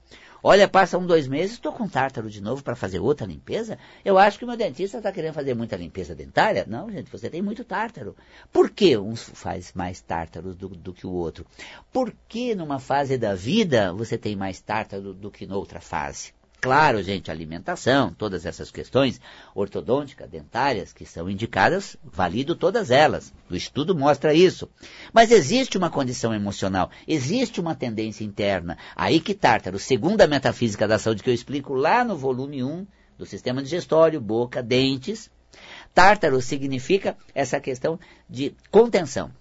Olha, 0.46 0.68
passa 0.68 0.98
um, 0.98 1.06
dois 1.06 1.28
meses, 1.28 1.54
estou 1.54 1.72
com 1.72 1.88
tártaro 1.88 2.30
de 2.30 2.42
novo 2.42 2.62
para 2.62 2.76
fazer 2.76 3.00
outra 3.00 3.26
limpeza. 3.26 3.78
Eu 4.04 4.18
acho 4.18 4.38
que 4.38 4.44
o 4.44 4.48
meu 4.48 4.58
dentista 4.58 4.98
está 4.98 5.12
querendo 5.12 5.34
fazer 5.34 5.54
muita 5.54 5.78
limpeza 5.78 6.14
dentária. 6.14 6.66
Não, 6.68 6.92
gente, 6.92 7.10
você 7.10 7.30
tem 7.30 7.42
muito 7.42 7.64
tártaro. 7.64 8.16
Por 8.52 8.70
que 8.70 8.98
um 8.98 9.16
faz 9.16 9.72
mais 9.74 10.02
tártaro 10.02 10.54
do, 10.54 10.68
do 10.68 10.94
que 10.94 11.08
o 11.08 11.12
outro? 11.12 11.46
Por 11.94 12.14
que 12.28 12.54
numa 12.56 12.80
fase 12.80 13.18
da 13.18 13.34
vida 13.34 13.94
você 13.94 14.18
tem 14.18 14.36
mais 14.36 14.60
tártaro 14.60 15.14
do 15.14 15.32
que 15.32 15.46
noutra 15.46 15.80
fase? 15.80 16.34
Claro, 16.64 17.04
gente, 17.04 17.30
alimentação, 17.30 18.14
todas 18.14 18.46
essas 18.46 18.72
questões 18.72 19.20
ortodônticas, 19.54 20.30
dentárias, 20.30 20.94
que 20.94 21.06
são 21.06 21.30
indicadas, 21.30 21.98
valido 22.02 22.56
todas 22.56 22.90
elas. 22.90 23.34
O 23.52 23.56
estudo 23.58 23.94
mostra 23.94 24.34
isso. 24.34 24.70
Mas 25.12 25.30
existe 25.30 25.78
uma 25.78 25.90
condição 25.90 26.34
emocional, 26.34 26.90
existe 27.06 27.60
uma 27.60 27.76
tendência 27.76 28.24
interna. 28.24 28.78
Aí 28.96 29.20
que 29.20 29.34
Tártaro, 29.34 29.78
segundo 29.78 30.22
a 30.22 30.28
metafísica 30.28 30.88
da 30.88 30.98
saúde 30.98 31.22
que 31.22 31.30
eu 31.30 31.34
explico 31.34 31.74
lá 31.74 32.02
no 32.02 32.16
volume 32.16 32.64
1 32.64 32.88
do 33.18 33.26
sistema 33.26 33.62
digestório, 33.62 34.22
boca, 34.22 34.64
dentes, 34.64 35.30
Tártaro 35.94 36.42
significa 36.42 37.18
essa 37.36 37.60
questão 37.60 38.00
de 38.30 38.56
contenção 38.72 39.34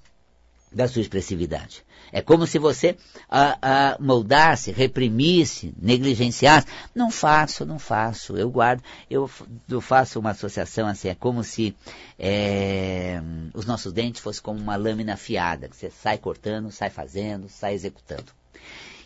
da 0.75 0.89
sua 0.89 1.03
expressividade. 1.03 1.85
É 2.13 2.21
como 2.21 2.47
se 2.47 2.59
você 2.59 2.97
ah, 3.29 3.59
ah, 3.63 3.97
moldasse, 3.99 4.71
reprimisse, 4.71 5.75
negligenciasse. 5.81 6.67
Não 6.95 7.11
faço, 7.11 7.65
não 7.65 7.79
faço. 7.79 8.37
Eu 8.37 8.51
guardo, 8.51 8.83
eu, 9.11 9.31
eu 9.69 9.81
faço 9.81 10.21
uma 10.21 10.31
associação 10.31 10.87
assim, 10.87 11.09
é 11.09 11.15
como 11.15 11.43
se 11.43 11.75
é, 12.19 13.21
os 13.55 13.65
nossos 13.65 13.93
dentes 13.93 14.21
fossem 14.21 14.43
como 14.43 14.61
uma 14.61 14.77
lâmina 14.77 15.15
afiada, 15.15 15.69
que 15.69 15.77
você 15.77 15.91
sai 15.91 16.19
cortando, 16.19 16.71
sai 16.71 16.91
fazendo, 16.91 17.49
sai 17.49 17.73
executando. 17.73 18.33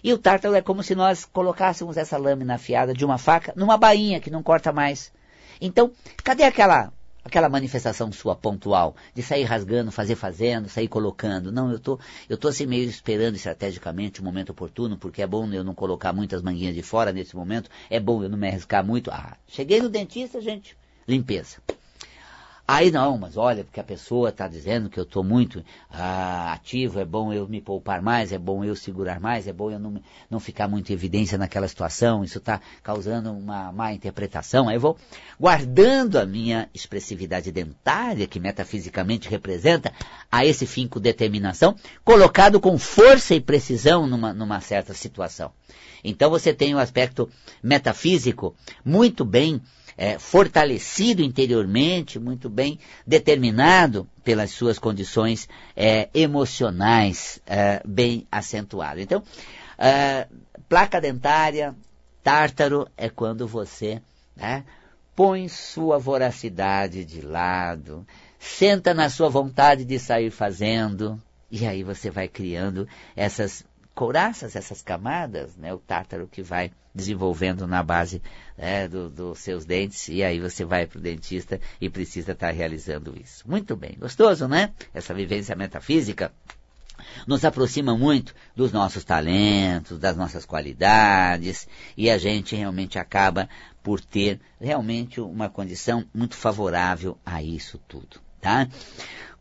E 0.03 0.13
o 0.13 0.19
tártaro 0.19 0.55
é 0.55 0.63
como 0.63 0.83
se 0.83 0.95
nós 0.95 1.25
colocássemos 1.25 1.97
essa 1.97 2.17
lâmina 2.17 2.57
afiada 2.57 2.93
de 2.93 3.05
uma 3.05 3.19
faca 3.19 3.53
numa 3.57 3.77
bainha 3.77 4.21
que 4.21 4.31
não 4.31 4.43
corta 4.43 4.73
mais. 4.73 5.13
Então, 5.61 5.91
cadê 6.23 6.43
aquela 6.43 6.93
aquela 7.27 7.49
manifestação 7.49 8.11
sua 8.13 8.37
pontual, 8.37 8.95
de 9.13 9.23
sair 9.23 9.43
rasgando, 9.43 9.91
fazer 9.91 10.15
fazendo, 10.15 10.69
sair 10.69 10.87
colocando. 10.87 11.51
Não, 11.51 11.71
eu 11.73 11.79
tô, 11.79 11.99
eu 12.29 12.39
tô 12.39 12.49
assim 12.49 12.67
meio 12.67 12.89
esperando 12.89 13.35
estrategicamente 13.35 14.21
o 14.21 14.25
momento 14.25 14.51
oportuno, 14.51 14.97
porque 14.97 15.23
é 15.23 15.27
bom 15.27 15.53
eu 15.53 15.65
não 15.65 15.75
colocar 15.75 16.13
muitas 16.13 16.41
manguinhas 16.41 16.75
de 16.75 16.83
fora 16.83 17.13
nesse 17.13 17.35
momento, 17.35 17.69
é 17.91 17.99
bom 17.99 18.23
eu 18.23 18.29
não 18.29 18.39
me 18.39 18.47
arriscar 18.47 18.85
muito. 18.85 19.11
Ah, 19.11 19.37
cheguei 19.49 19.81
no 19.81 19.89
dentista, 19.89 20.41
gente, 20.41 20.77
limpeza. 21.07 21.57
Aí 22.69 22.91
não, 22.91 23.17
mas 23.17 23.37
olha, 23.37 23.63
porque 23.63 23.79
a 23.79 23.85
pessoa 23.85 24.31
está 24.31 24.49
dizendo 24.49 24.91
que 24.91 24.99
eu 24.99 25.05
estou 25.05 25.23
muito 25.23 25.65
ah, 25.89 26.53
ativo, 26.53 26.99
é 26.99 27.05
bom 27.05 27.33
eu 27.33 27.47
me 27.47 27.61
poupar 27.61 28.03
mais, 28.03 28.33
é 28.33 28.39
bom 28.39 28.65
eu 28.65 28.75
segurar 28.75 29.21
mais, 29.21 29.47
é 29.47 29.53
bom 29.53 29.71
eu 29.71 29.79
não, 29.79 30.03
não 30.29 30.41
ficar 30.41 30.67
muito 30.67 30.91
em 30.91 30.93
evidência 30.95 31.39
naquela 31.39 31.69
situação, 31.69 32.25
isso 32.25 32.39
está 32.39 32.61
causando 32.83 33.31
uma 33.31 33.71
má 33.71 33.93
interpretação. 33.93 34.69
Aí 34.69 34.75
eu 34.75 34.81
vou 34.81 34.97
guardando 35.39 36.19
a 36.19 36.27
minha 36.27 36.69
expressividade 36.75 37.53
dentária, 37.53 38.27
que 38.27 38.41
metafisicamente 38.41 39.29
representa 39.29 39.93
a 40.31 40.45
esse 40.45 40.67
fim 40.67 40.89
com 40.89 40.99
determinação, 40.99 41.77
colocado 42.05 42.59
com 42.59 42.77
força 42.79 43.33
e 43.33 43.41
precisão 43.41 44.09
numa, 44.09 44.35
numa 44.35 44.61
certa 44.61 44.93
situação. 44.93 45.53
Então 46.03 46.31
você 46.31 46.53
tem 46.53 46.75
o 46.75 46.79
um 46.79 46.81
aspecto 46.81 47.31
metafísico 47.63 48.57
muito 48.85 49.25
bem 49.25 49.63
é, 49.97 50.19
fortalecido 50.19 51.23
interiormente, 51.23 52.19
muito 52.19 52.49
bem 52.49 52.79
determinado 53.07 54.09
pelas 54.23 54.51
suas 54.51 54.79
condições 54.79 55.49
é, 55.75 56.09
emocionais 56.13 57.41
é, 57.47 57.81
bem 57.85 58.27
acentuadas. 58.31 59.03
Então, 59.03 59.23
é, 59.79 60.27
placa 60.69 61.01
dentária, 61.01 61.75
tártaro 62.23 62.89
é 62.97 63.09
quando 63.09 63.47
você 63.47 64.03
né, 64.37 64.65
põe 65.15 65.49
sua 65.49 65.99
voracidade 65.99 67.05
de 67.05 67.21
lado, 67.23 68.07
senta 68.39 68.93
na 68.93 69.09
sua 69.09 69.29
vontade 69.29 69.85
de 69.85 69.99
sair 69.99 70.31
fazendo, 70.31 71.21
e 71.51 71.67
aí 71.67 71.83
você 71.83 72.11
vai 72.11 72.29
criando 72.29 72.87
essas 73.15 73.65
couraças, 73.97 74.55
essas 74.55 74.83
camadas, 74.83 75.57
né, 75.57 75.73
o 75.73 75.79
tártaro 75.79 76.29
que 76.31 76.43
vai 76.43 76.71
desenvolvendo 76.95 77.67
na 77.67 77.83
base 77.83 78.23
né, 78.57 78.87
dos 78.87 79.11
do 79.11 79.35
seus 79.35 79.65
dentes, 79.65 80.09
e 80.09 80.23
aí 80.23 80.39
você 80.39 80.67
vai 80.67 80.87
para 80.87 80.99
o 80.99 81.01
dentista 81.01 81.59
e 81.81 81.89
precisa 81.89 82.33
estar 82.33 82.49
tá 82.49 82.53
realizando 82.53 83.19
isso. 83.19 83.49
Muito 83.49 83.75
bem, 83.75 83.97
gostoso, 83.99 84.47
né? 84.47 84.75
Essa 84.93 85.15
vivência 85.15 85.57
metafísica 85.57 86.31
nos 87.27 87.43
aproxima 87.43 87.97
muito 87.97 88.35
dos 88.55 88.71
nossos 88.71 89.03
talentos, 89.03 89.99
das 89.99 90.15
nossas 90.15 90.45
qualidades, 90.45 91.67
e 91.97 92.11
a 92.11 92.19
gente 92.19 92.55
realmente 92.55 92.99
acaba 92.99 93.49
por 93.83 93.99
ter 94.01 94.39
realmente 94.61 95.23
uma 95.23 95.49
condição 95.49 96.05
muito 96.15 96.35
favorável 96.35 97.17
a 97.25 97.43
isso 97.43 97.81
tudo, 97.89 98.21
tá? 98.43 98.69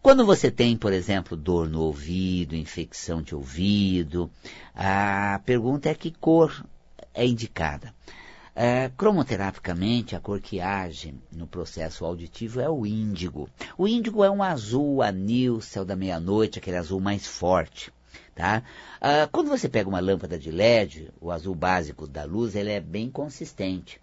Quando 0.05 0.23
você 0.23 0.51
tem, 0.51 0.77
por 0.77 0.93
exemplo, 0.93 1.35
dor 1.35 1.67
no 1.67 1.81
ouvido, 1.81 2.55
infecção 2.55 3.23
de 3.23 3.33
ouvido, 3.33 4.29
a 4.75 5.41
pergunta 5.43 5.89
é 5.89 5.95
que 5.95 6.11
cor 6.11 6.63
é 7.11 7.25
indicada. 7.25 7.91
É, 8.55 8.91
cromoterapicamente, 8.95 10.15
a 10.15 10.19
cor 10.19 10.39
que 10.39 10.61
age 10.61 11.15
no 11.31 11.47
processo 11.47 12.05
auditivo 12.05 12.61
é 12.61 12.69
o 12.69 12.85
índigo. 12.85 13.49
O 13.75 13.87
índigo 13.87 14.23
é 14.23 14.29
um 14.29 14.43
azul 14.43 15.01
anil, 15.01 15.59
céu 15.59 15.83
da 15.83 15.95
meia-noite, 15.95 16.59
aquele 16.59 16.77
azul 16.77 16.99
mais 16.99 17.25
forte. 17.25 17.91
Tá? 18.35 18.61
Ah, 19.01 19.27
quando 19.31 19.49
você 19.49 19.67
pega 19.67 19.89
uma 19.89 19.99
lâmpada 19.99 20.37
de 20.37 20.51
LED, 20.51 21.11
o 21.19 21.31
azul 21.31 21.55
básico 21.55 22.05
da 22.05 22.25
luz, 22.25 22.55
ele 22.55 22.69
é 22.69 22.79
bem 22.79 23.09
consistente. 23.09 23.99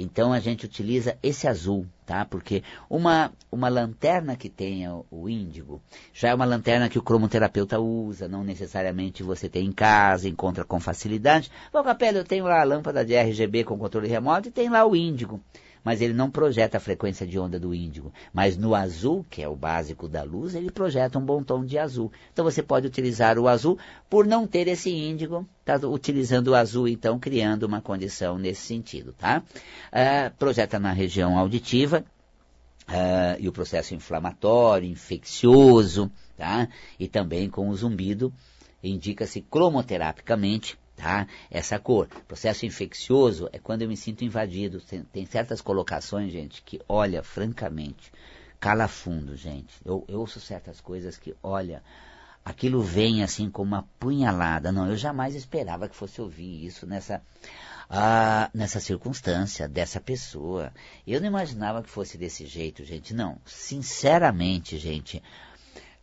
Então 0.00 0.32
a 0.32 0.38
gente 0.38 0.64
utiliza 0.64 1.18
esse 1.22 1.48
azul, 1.48 1.84
tá? 2.06 2.24
Porque 2.24 2.62
uma, 2.88 3.32
uma 3.50 3.68
lanterna 3.68 4.36
que 4.36 4.48
tenha 4.48 5.00
o 5.10 5.28
índigo 5.28 5.82
já 6.14 6.28
é 6.28 6.34
uma 6.34 6.44
lanterna 6.44 6.88
que 6.88 6.98
o 6.98 7.02
cromoterapeuta 7.02 7.80
usa, 7.80 8.28
não 8.28 8.44
necessariamente 8.44 9.24
você 9.24 9.48
tem 9.48 9.66
em 9.66 9.72
casa, 9.72 10.28
encontra 10.28 10.64
com 10.64 10.78
facilidade. 10.78 11.50
Bom, 11.72 11.82
Capela, 11.82 12.18
eu 12.18 12.24
tenho 12.24 12.44
lá 12.44 12.60
a 12.60 12.64
lâmpada 12.64 13.04
de 13.04 13.14
RGB 13.14 13.64
com 13.64 13.76
controle 13.76 14.06
remoto 14.06 14.48
e 14.48 14.52
tem 14.52 14.68
lá 14.68 14.86
o 14.86 14.94
índigo 14.94 15.40
mas 15.84 16.00
ele 16.00 16.12
não 16.12 16.30
projeta 16.30 16.76
a 16.76 16.80
frequência 16.80 17.26
de 17.26 17.38
onda 17.38 17.58
do 17.58 17.74
índigo. 17.74 18.12
Mas 18.32 18.56
no 18.56 18.74
azul, 18.74 19.24
que 19.28 19.42
é 19.42 19.48
o 19.48 19.56
básico 19.56 20.08
da 20.08 20.22
luz, 20.22 20.54
ele 20.54 20.70
projeta 20.70 21.18
um 21.18 21.24
bom 21.24 21.42
tom 21.42 21.64
de 21.64 21.78
azul. 21.78 22.12
Então 22.32 22.44
você 22.44 22.62
pode 22.62 22.86
utilizar 22.86 23.38
o 23.38 23.48
azul 23.48 23.78
por 24.08 24.26
não 24.26 24.46
ter 24.46 24.68
esse 24.68 24.90
índigo, 24.90 25.48
tá 25.64 25.76
utilizando 25.86 26.48
o 26.48 26.54
azul, 26.54 26.88
então, 26.88 27.18
criando 27.18 27.64
uma 27.64 27.80
condição 27.80 28.38
nesse 28.38 28.62
sentido, 28.62 29.12
tá? 29.12 29.42
Uh, 29.92 30.36
projeta 30.36 30.78
na 30.78 30.92
região 30.92 31.38
auditiva, 31.38 32.04
Uh, 32.88 33.36
e 33.38 33.46
o 33.46 33.52
processo 33.52 33.94
inflamatório, 33.94 34.88
infeccioso, 34.88 36.10
tá? 36.38 36.66
E 36.98 37.06
também 37.06 37.50
com 37.50 37.68
o 37.68 37.76
zumbido, 37.76 38.32
indica-se 38.82 39.42
cromoterapicamente 39.42 40.78
tá? 40.98 41.28
Essa 41.50 41.78
cor. 41.78 42.08
Processo 42.26 42.66
infeccioso 42.66 43.48
é 43.52 43.58
quando 43.58 43.82
eu 43.82 43.88
me 43.88 43.96
sinto 43.96 44.24
invadido. 44.24 44.80
Tem, 44.80 45.02
tem 45.04 45.24
certas 45.24 45.60
colocações, 45.60 46.32
gente, 46.32 46.60
que 46.62 46.80
olha, 46.88 47.22
francamente, 47.22 48.12
cala 48.58 48.88
fundo, 48.88 49.36
gente. 49.36 49.74
Eu, 49.84 50.04
eu 50.08 50.20
ouço 50.20 50.40
certas 50.40 50.80
coisas 50.80 51.16
que, 51.16 51.34
olha, 51.42 51.82
aquilo 52.44 52.82
vem 52.82 53.22
assim 53.22 53.48
como 53.48 53.74
uma 53.74 53.88
punhalada. 54.00 54.72
Não, 54.72 54.88
eu 54.88 54.96
jamais 54.96 55.36
esperava 55.36 55.88
que 55.88 55.94
fosse 55.94 56.20
ouvir 56.20 56.66
isso 56.66 56.84
nessa, 56.84 57.22
ah, 57.88 58.50
nessa 58.52 58.80
circunstância, 58.80 59.68
dessa 59.68 60.00
pessoa. 60.00 60.72
Eu 61.06 61.20
não 61.20 61.28
imaginava 61.28 61.82
que 61.82 61.88
fosse 61.88 62.18
desse 62.18 62.44
jeito, 62.44 62.84
gente. 62.84 63.14
Não, 63.14 63.38
sinceramente, 63.46 64.76
gente, 64.78 65.22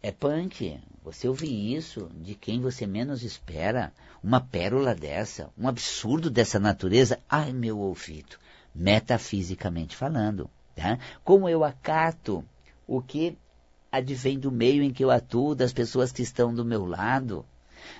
é 0.02 0.12
punk. 0.12 0.80
Você 1.05 1.27
ouvir 1.27 1.75
isso 1.75 2.09
de 2.15 2.33
quem 2.33 2.59
você 2.59 2.88
menos 2.88 3.21
espera, 3.21 3.93
uma 4.24 4.41
pérola 4.41 4.95
dessa, 4.95 5.51
um 5.55 5.67
absurdo 5.67 6.31
dessa 6.31 6.59
natureza, 6.59 7.19
ai 7.29 7.53
meu 7.53 7.77
ouvido, 7.77 8.38
metafisicamente 8.74 9.95
falando. 9.95 10.50
Tá? 10.75 10.97
Como 11.24 11.47
eu 11.47 11.63
acato 11.63 12.43
o 12.88 13.03
que 13.03 13.38
advém 13.91 14.39
do 14.39 14.51
meio 14.51 14.81
em 14.81 14.91
que 14.91 15.05
eu 15.05 15.12
atuo, 15.12 15.53
das 15.53 15.71
pessoas 15.71 16.12
que 16.12 16.24
estão 16.24 16.51
do 16.51 16.65
meu 16.65 16.85
lado. 16.85 17.45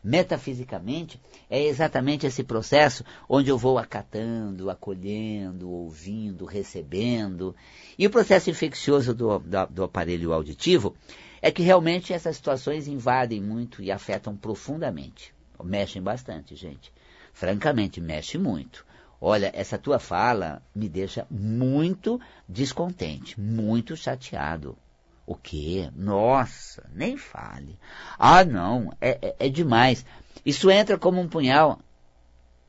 Metafisicamente, 0.04 1.22
é 1.48 1.64
exatamente 1.64 2.26
esse 2.26 2.44
processo 2.44 3.06
onde 3.30 3.52
eu 3.52 3.58
vou 3.58 3.78
acatando, 3.78 4.72
acolhendo, 4.72 5.70
ouvindo, 5.70 6.44
recebendo. 6.44 7.56
E 8.00 8.08
o 8.08 8.10
processo 8.10 8.50
infeccioso 8.50 9.14
do, 9.14 9.38
do, 9.38 9.66
do 9.68 9.84
aparelho 9.84 10.34
auditivo 10.34 10.96
é 11.42 11.52
que 11.52 11.64
realmente 11.64 12.14
essas 12.14 12.36
situações 12.36 12.88
invadem 12.88 13.42
muito 13.42 13.82
e 13.82 13.92
afetam 13.92 14.36
profundamente. 14.36 15.34
Mexem 15.64 16.02
bastante, 16.02 16.56
gente. 16.56 16.92
Francamente, 17.34 18.00
mexe 18.02 18.38
muito. 18.38 18.86
Olha, 19.20 19.52
essa 19.54 19.78
tua 19.78 20.00
fala 20.00 20.62
me 20.74 20.88
deixa 20.88 21.26
muito 21.30 22.20
descontente, 22.48 23.40
muito 23.40 23.96
chateado. 23.96 24.78
O 25.26 25.36
quê? 25.36 25.90
Nossa, 25.96 26.88
nem 26.94 27.18
fale. 27.18 27.80
Ah, 28.20 28.46
não, 28.46 28.94
é, 29.02 29.18
é, 29.22 29.48
é 29.48 29.50
demais. 29.50 30.06
Isso 30.46 30.70
entra 30.70 30.98
como 30.98 31.20
um 31.20 31.28
punhal 31.28 31.80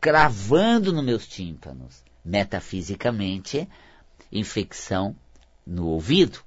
cravando 0.01 0.93
nos 0.93 1.05
meus 1.05 1.27
tímpanos. 1.27 2.03
Metafisicamente, 2.25 3.69
infecção 4.33 5.15
no 5.67 5.87
ouvido. 5.89 6.41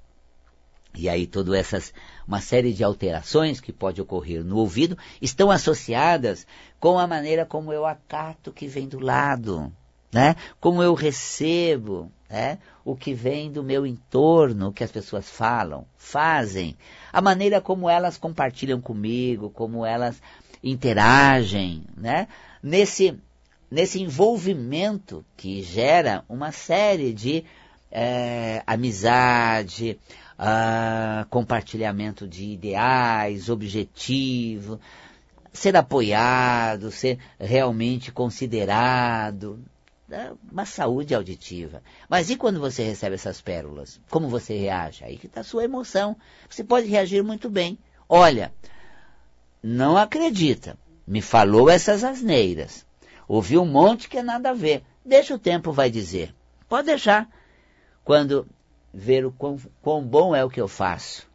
E 0.94 1.08
aí 1.08 1.26
todas 1.26 1.54
essas, 1.54 1.94
uma 2.30 2.40
série 2.40 2.72
de 2.72 2.84
alterações 2.84 3.60
que 3.60 3.72
pode 3.72 4.00
ocorrer 4.00 4.44
no 4.44 4.58
ouvido 4.58 4.96
estão 5.20 5.50
associadas 5.50 6.46
com 6.78 6.96
a 6.96 7.04
maneira 7.04 7.44
como 7.44 7.72
eu 7.72 7.84
acato 7.84 8.50
o 8.50 8.52
que 8.52 8.68
vem 8.68 8.86
do 8.86 9.00
lado, 9.00 9.72
né? 10.12 10.36
Como 10.60 10.80
eu 10.80 10.94
recebo, 10.94 12.08
né? 12.28 12.58
O 12.84 12.94
que 12.94 13.12
vem 13.12 13.50
do 13.50 13.64
meu 13.64 13.84
entorno, 13.84 14.68
o 14.68 14.72
que 14.72 14.84
as 14.84 14.92
pessoas 14.92 15.28
falam, 15.28 15.84
fazem, 15.96 16.76
a 17.12 17.20
maneira 17.20 17.60
como 17.60 17.90
elas 17.90 18.16
compartilham 18.16 18.80
comigo, 18.80 19.50
como 19.50 19.84
elas 19.84 20.22
interagem, 20.62 21.82
né? 21.96 22.28
Nesse, 22.62 23.18
nesse 23.68 24.00
envolvimento 24.00 25.24
que 25.36 25.62
gera 25.62 26.24
uma 26.28 26.52
série 26.52 27.12
de 27.12 27.44
é, 27.90 28.62
amizade, 28.68 29.98
compartilhamento 31.28 32.26
de 32.26 32.52
ideais, 32.52 33.48
objetivo, 33.48 34.80
ser 35.52 35.76
apoiado, 35.76 36.90
ser 36.90 37.18
realmente 37.38 38.10
considerado, 38.10 39.62
né? 40.08 40.32
uma 40.50 40.64
saúde 40.64 41.14
auditiva. 41.14 41.82
Mas 42.08 42.30
e 42.30 42.36
quando 42.36 42.58
você 42.58 42.82
recebe 42.82 43.16
essas 43.16 43.40
pérolas? 43.40 44.00
Como 44.08 44.28
você 44.28 44.56
reage? 44.56 45.04
Aí 45.04 45.18
que 45.18 45.26
está 45.26 45.40
a 45.40 45.44
sua 45.44 45.64
emoção. 45.64 46.16
Você 46.48 46.64
pode 46.64 46.86
reagir 46.86 47.22
muito 47.22 47.50
bem. 47.50 47.78
Olha, 48.08 48.52
não 49.62 49.96
acredita, 49.96 50.78
me 51.06 51.20
falou 51.20 51.68
essas 51.68 52.02
asneiras. 52.02 52.86
Ouvi 53.28 53.58
um 53.58 53.66
monte 53.66 54.08
que 54.08 54.18
é 54.18 54.22
nada 54.22 54.50
a 54.50 54.54
ver. 54.54 54.82
Deixa 55.04 55.34
o 55.34 55.38
tempo 55.38 55.70
vai 55.70 55.90
dizer. 55.90 56.34
Pode 56.68 56.86
deixar. 56.86 57.28
Quando 58.02 58.46
ver 58.92 59.24
o 59.24 59.32
quão, 59.32 59.58
quão 59.80 60.02
bom 60.02 60.34
é 60.34 60.44
o 60.44 60.50
que 60.50 60.60
eu 60.60 60.68
faço 60.68 61.30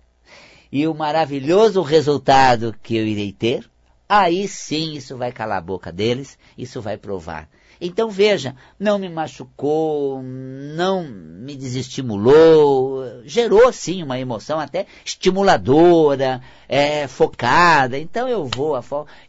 e 0.75 0.87
o 0.87 0.93
maravilhoso 0.93 1.81
resultado 1.81 2.75
que 2.83 2.97
eu 2.97 3.05
irei 3.05 3.31
ter, 3.31 3.65
aí 4.09 4.45
sim 4.45 4.91
isso 4.91 5.15
vai 5.15 5.31
calar 5.31 5.59
a 5.59 5.61
boca 5.61 5.89
deles, 5.89 6.37
isso 6.57 6.81
vai 6.81 6.97
provar. 6.97 7.47
Então 7.79 8.09
veja, 8.09 8.57
não 8.77 8.99
me 8.99 9.07
machucou, 9.07 10.21
não 10.21 11.07
me 11.07 11.55
desestimulou, 11.55 13.21
gerou 13.23 13.71
sim 13.71 14.03
uma 14.03 14.19
emoção 14.19 14.59
até 14.59 14.85
estimuladora, 15.05 16.41
é, 16.67 17.07
focada. 17.07 17.97
Então 17.97 18.27
eu 18.27 18.45
vou, 18.45 18.75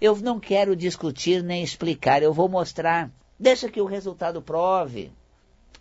eu 0.00 0.16
não 0.16 0.40
quero 0.40 0.74
discutir 0.74 1.44
nem 1.44 1.62
explicar, 1.62 2.24
eu 2.24 2.32
vou 2.32 2.48
mostrar. 2.48 3.08
Deixa 3.38 3.68
que 3.68 3.80
o 3.80 3.86
resultado 3.86 4.42
prove. 4.42 5.12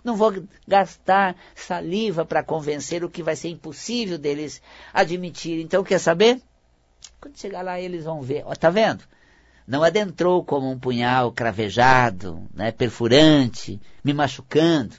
Não 0.05 0.15
vou 0.15 0.31
gastar 0.67 1.35
saliva 1.55 2.23
para 2.23 2.43
convencer 2.43 3.03
o 3.03 3.09
que 3.09 3.23
vai 3.23 3.35
ser 3.35 3.49
impossível 3.49 4.19
deles 4.19 4.61
admitir. 4.93 5.59
Então, 5.59 5.83
quer 5.83 5.97
saber? 5.97 6.39
Quando 7.19 7.39
chegar 7.39 7.63
lá, 7.63 7.81
eles 7.81 8.05
vão 8.05 8.21
ver. 8.21 8.43
Ó, 8.45 8.53
tá 8.53 8.69
vendo? 8.69 9.03
Não 9.67 9.83
adentrou 9.83 10.43
como 10.45 10.69
um 10.69 10.77
punhal 10.77 11.31
cravejado, 11.31 12.47
né, 12.53 12.71
perfurante, 12.71 13.81
me 14.03 14.13
machucando, 14.13 14.95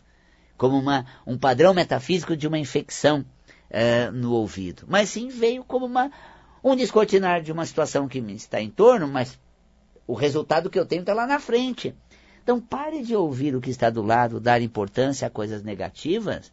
como 0.57 0.77
uma, 0.77 1.07
um 1.25 1.39
padrão 1.39 1.73
metafísico 1.73 2.37
de 2.37 2.49
uma 2.49 2.59
infecção 2.59 3.25
é, 3.71 4.11
no 4.11 4.33
ouvido. 4.33 4.87
Mas 4.89 5.11
sim 5.11 5.29
veio 5.29 5.63
como 5.63 5.87
uma, 5.87 6.11
um 6.65 6.75
descortinar 6.75 7.43
de 7.43 7.53
uma 7.53 7.65
situação 7.65 8.09
que 8.09 8.21
me 8.21 8.35
está 8.35 8.61
em 8.61 8.71
torno, 8.71 9.07
mas 9.07 9.39
o 10.05 10.15
resultado 10.15 10.69
que 10.69 10.81
eu 10.81 10.85
tenho 10.85 11.03
está 11.03 11.15
lá 11.15 11.29
na 11.29 11.39
frente. 11.39 11.95
Então 12.47 12.61
pare 12.61 13.03
de 13.03 13.13
ouvir 13.13 13.57
o 13.57 13.61
que 13.61 13.71
está 13.71 13.91
do 13.91 14.03
lado, 14.03 14.39
dar 14.39 14.63
importância 14.63 15.27
a 15.27 15.31
coisas 15.31 15.65
negativas 15.65 16.53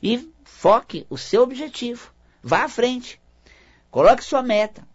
e 0.00 0.32
foque 0.44 1.04
o 1.10 1.18
seu 1.18 1.42
objetivo. 1.42 2.12
Vá 2.40 2.62
à 2.62 2.68
frente. 2.68 3.20
Coloque 3.90 4.22
sua 4.22 4.44
meta. 4.44 4.86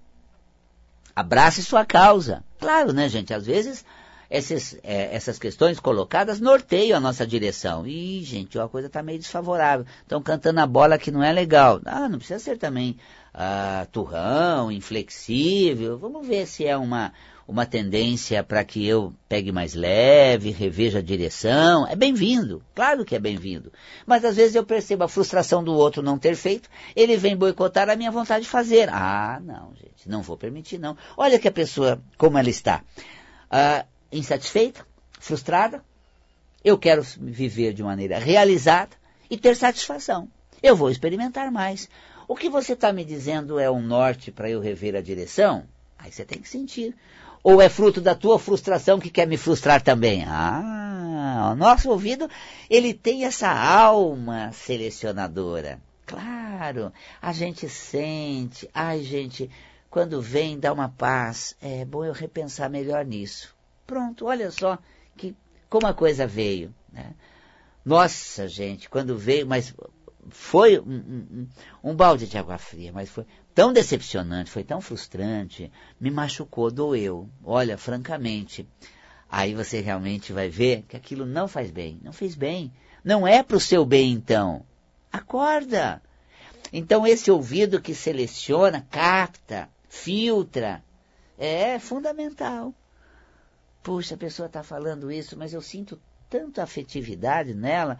Abrace 1.13 1.61
sua 1.61 1.85
causa. 1.85 2.41
Claro, 2.57 2.93
né, 2.93 3.09
gente? 3.09 3.33
Às 3.33 3.47
vezes 3.47 3.83
esses, 4.29 4.77
é, 4.83 5.15
essas 5.15 5.39
questões 5.39 5.79
colocadas 5.79 6.39
norteiam 6.39 6.97
a 6.97 7.01
nossa 7.01 7.25
direção. 7.25 7.87
Ih, 7.87 8.23
gente, 8.23 8.59
a 8.59 8.67
coisa 8.67 8.87
está 8.87 9.01
meio 9.01 9.19
desfavorável. 9.19 9.85
Estão 10.01 10.21
cantando 10.21 10.59
a 10.59 10.67
bola 10.67 10.97
que 10.97 11.11
não 11.11 11.23
é 11.23 11.31
legal. 11.31 11.81
Ah, 11.85 12.07
não 12.07 12.19
precisa 12.19 12.39
ser 12.39 12.57
também 12.57 12.97
ah, 13.33 13.87
turrão, 13.91 14.71
inflexível. 14.71 15.97
Vamos 15.97 16.27
ver 16.27 16.45
se 16.45 16.65
é 16.65 16.77
uma, 16.77 17.11
uma 17.47 17.65
tendência 17.65 18.43
para 18.43 18.63
que 18.63 18.85
eu 18.85 19.11
pegue 19.27 19.51
mais 19.51 19.73
leve, 19.73 20.51
reveja 20.51 20.99
a 20.99 21.01
direção, 21.01 21.87
é 21.87 21.95
bem-vindo, 21.95 22.61
claro 22.75 23.03
que 23.03 23.15
é 23.15 23.19
bem-vindo. 23.19 23.73
Mas 24.05 24.23
às 24.23 24.35
vezes 24.35 24.53
eu 24.53 24.63
percebo 24.63 25.03
a 25.03 25.07
frustração 25.07 25.63
do 25.63 25.73
outro 25.73 26.03
não 26.03 26.19
ter 26.19 26.35
feito, 26.35 26.69
ele 26.95 27.17
vem 27.17 27.35
boicotar 27.35 27.89
a 27.89 27.95
minha 27.95 28.11
vontade 28.11 28.43
de 28.43 28.49
fazer. 28.49 28.87
Ah, 28.89 29.41
não, 29.43 29.73
gente, 29.73 30.07
não 30.07 30.21
vou 30.21 30.37
permitir, 30.37 30.77
não. 30.77 30.95
Olha 31.17 31.39
que 31.39 31.47
a 31.47 31.51
pessoa, 31.51 31.99
como 32.19 32.37
ela 32.37 32.49
está, 32.49 32.83
ah, 33.49 33.83
insatisfeita, 34.11 34.85
frustrada, 35.19 35.83
eu 36.63 36.77
quero 36.77 37.01
viver 37.17 37.73
de 37.73 37.83
maneira 37.83 38.19
realizada 38.19 38.95
e 39.29 39.37
ter 39.37 39.55
satisfação. 39.55 40.27
Eu 40.61 40.75
vou 40.75 40.89
experimentar 40.89 41.51
mais. 41.51 41.89
O 42.27 42.35
que 42.35 42.49
você 42.49 42.73
está 42.73 42.91
me 42.91 43.05
dizendo 43.05 43.59
é 43.59 43.71
um 43.71 43.81
norte 43.81 44.31
para 44.31 44.49
eu 44.49 44.59
rever 44.59 44.95
a 44.95 45.01
direção? 45.01 45.65
Aí 45.97 46.11
você 46.11 46.25
tem 46.25 46.39
que 46.39 46.49
sentir. 46.49 46.95
Ou 47.41 47.61
é 47.61 47.69
fruto 47.69 48.01
da 48.01 48.13
tua 48.13 48.37
frustração 48.37 48.99
que 48.99 49.09
quer 49.09 49.25
me 49.25 49.37
frustrar 49.37 49.81
também? 49.81 50.25
Ah, 50.25 51.51
o 51.53 51.55
nosso 51.55 51.89
ouvido, 51.89 52.29
ele 52.69 52.93
tem 52.93 53.23
essa 53.25 53.49
alma 53.49 54.51
selecionadora. 54.51 55.79
Claro, 56.05 56.91
a 57.21 57.31
gente 57.31 57.69
sente, 57.69 58.69
ai 58.73 59.01
gente, 59.03 59.49
quando 59.89 60.21
vem 60.21 60.59
dá 60.59 60.73
uma 60.73 60.89
paz, 60.89 61.55
é 61.61 61.85
bom 61.85 62.03
eu 62.03 62.13
repensar 62.13 62.69
melhor 62.69 63.05
nisso. 63.05 63.55
Pronto, 63.89 64.27
olha 64.27 64.51
só 64.51 64.77
que 65.17 65.35
como 65.67 65.87
a 65.87 65.93
coisa 65.95 66.27
veio. 66.27 66.71
Né? 66.93 67.15
Nossa, 67.83 68.47
gente, 68.47 68.87
quando 68.87 69.17
veio, 69.17 69.47
mas 69.47 69.73
foi 70.29 70.79
um, 70.79 70.83
um, 70.83 71.47
um, 71.85 71.95
balde 71.95 72.27
de 72.27 72.37
água 72.37 72.59
fria, 72.59 72.91
mas 72.93 73.09
foi 73.09 73.25
tão 73.55 73.73
decepcionante, 73.73 74.51
foi 74.51 74.63
tão 74.63 74.79
frustrante, 74.79 75.71
me 75.99 76.11
machucou, 76.11 76.69
doeu. 76.69 77.27
Olha, 77.43 77.79
francamente, 77.79 78.69
aí 79.27 79.55
você 79.55 79.81
realmente 79.81 80.31
vai 80.31 80.49
ver 80.49 80.83
que 80.87 80.95
aquilo 80.95 81.25
não 81.25 81.47
faz 81.47 81.71
bem, 81.71 81.99
não 82.03 82.13
fez 82.13 82.35
bem. 82.35 82.71
Não 83.03 83.27
é 83.27 83.41
para 83.41 83.57
o 83.57 83.59
seu 83.59 83.83
bem, 83.83 84.11
então. 84.11 84.63
Acorda! 85.11 85.99
Então, 86.71 87.07
esse 87.07 87.31
ouvido 87.31 87.81
que 87.81 87.95
seleciona, 87.95 88.85
capta, 88.91 89.67
filtra, 89.87 90.83
é 91.39 91.79
fundamental. 91.79 92.71
Puxa, 93.81 94.15
a 94.15 94.17
pessoa 94.17 94.47
está 94.47 94.63
falando 94.63 95.11
isso, 95.11 95.37
mas 95.37 95.53
eu 95.53 95.61
sinto 95.61 95.99
tanta 96.29 96.63
afetividade 96.63 97.53
nela 97.53 97.97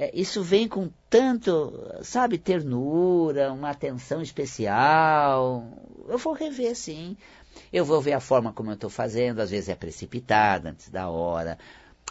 é, 0.00 0.12
isso 0.14 0.44
vem 0.44 0.68
com 0.68 0.88
tanto, 1.10 1.72
sabe, 2.02 2.38
ternura, 2.38 3.52
uma 3.52 3.70
atenção 3.70 4.22
especial. 4.22 5.66
Eu 6.06 6.16
vou 6.18 6.34
rever, 6.34 6.76
sim. 6.76 7.16
Eu 7.72 7.84
vou 7.84 8.00
ver 8.00 8.12
a 8.12 8.20
forma 8.20 8.52
como 8.52 8.70
eu 8.70 8.74
estou 8.74 8.88
fazendo, 8.88 9.40
às 9.40 9.50
vezes 9.50 9.68
é 9.68 9.74
precipitada, 9.74 10.70
antes 10.70 10.88
da 10.88 11.08
hora. 11.08 11.58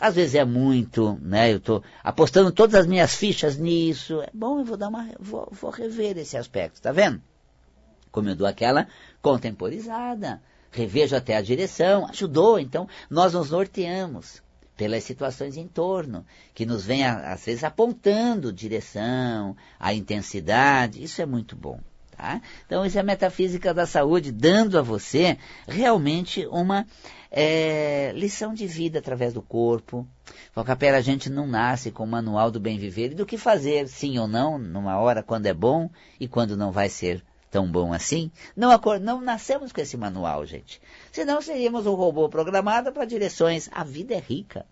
Às 0.02 0.16
vezes 0.16 0.36
é 0.36 0.44
muito, 0.44 1.18
né? 1.22 1.54
Eu 1.54 1.58
estou 1.58 1.82
apostando 2.04 2.52
todas 2.52 2.76
as 2.76 2.86
minhas 2.86 3.16
fichas 3.16 3.58
nisso. 3.58 4.22
É 4.22 4.30
bom, 4.34 4.60
eu 4.60 4.66
vou 4.66 4.76
dar 4.76 4.90
uma, 4.90 5.10
vou, 5.18 5.48
vou 5.50 5.72
rever 5.72 6.18
esse 6.18 6.36
aspecto, 6.36 6.82
tá 6.82 6.92
vendo? 6.92 7.22
Como 8.12 8.28
eu 8.28 8.36
dou 8.36 8.46
aquela 8.46 8.88
contemporizada, 9.22 10.42
revejo 10.78 11.16
até 11.16 11.36
a 11.36 11.42
direção, 11.42 12.08
ajudou, 12.10 12.60
então 12.60 12.88
nós 13.10 13.34
nos 13.34 13.50
norteamos 13.50 14.42
pelas 14.78 15.04
situações 15.04 15.58
em 15.58 15.68
torno, 15.68 16.24
que 16.54 16.66
nos 16.66 16.86
vem, 16.86 17.04
às 17.04 17.44
vezes, 17.44 17.64
apontando 17.64 18.54
direção, 18.54 19.58
a 19.80 19.92
intensidade, 19.92 21.04
isso 21.04 21.20
é 21.20 21.26
muito 21.26 21.56
bom. 21.56 21.80
Tá? 22.16 22.42
Então, 22.66 22.86
isso 22.86 22.98
é 22.98 23.02
a 23.02 23.04
metafísica 23.04 23.74
da 23.74 23.88
saúde, 23.88 24.32
dando 24.32 24.78
a 24.78 24.82
você 24.84 25.38
realmente 25.68 26.46
uma 26.48 26.86
é, 27.32 28.12
lição 28.16 28.54
de 28.54 28.68
vida 28.68 29.00
através 29.00 29.34
do 29.34 29.42
corpo. 29.42 30.08
Capela, 30.66 30.98
a 30.98 31.02
gente 31.02 31.30
não 31.30 31.48
nasce 31.48 31.92
com 31.92 32.04
o 32.04 32.08
manual 32.08 32.50
do 32.50 32.60
bem 32.60 32.78
viver 32.78 33.12
e 33.12 33.16
do 33.16 33.26
que 33.26 33.38
fazer, 33.38 33.88
sim 33.88 34.18
ou 34.18 34.28
não, 34.28 34.58
numa 34.58 34.98
hora 34.98 35.24
quando 35.24 35.48
é 35.48 35.54
bom 35.54 35.90
e 36.20 36.28
quando 36.28 36.58
não 36.58 36.72
vai 36.72 36.90
ser 36.90 37.24
tão 37.50 37.70
bom 37.70 37.94
assim. 37.94 38.32
Não, 38.56 38.70
não 39.02 39.22
nascemos 39.22 39.72
com 39.72 39.82
esse 39.82 39.98
manual, 39.98 40.46
gente. 40.46 40.82
Senão 41.12 41.42
seríamos 41.42 41.86
um 41.86 41.94
robô 41.94 42.30
programado 42.30 42.92
para 42.92 43.06
direções. 43.06 43.70
A 43.72 43.84
vida 43.84 44.14
é 44.14 44.20
rica. 44.20 44.66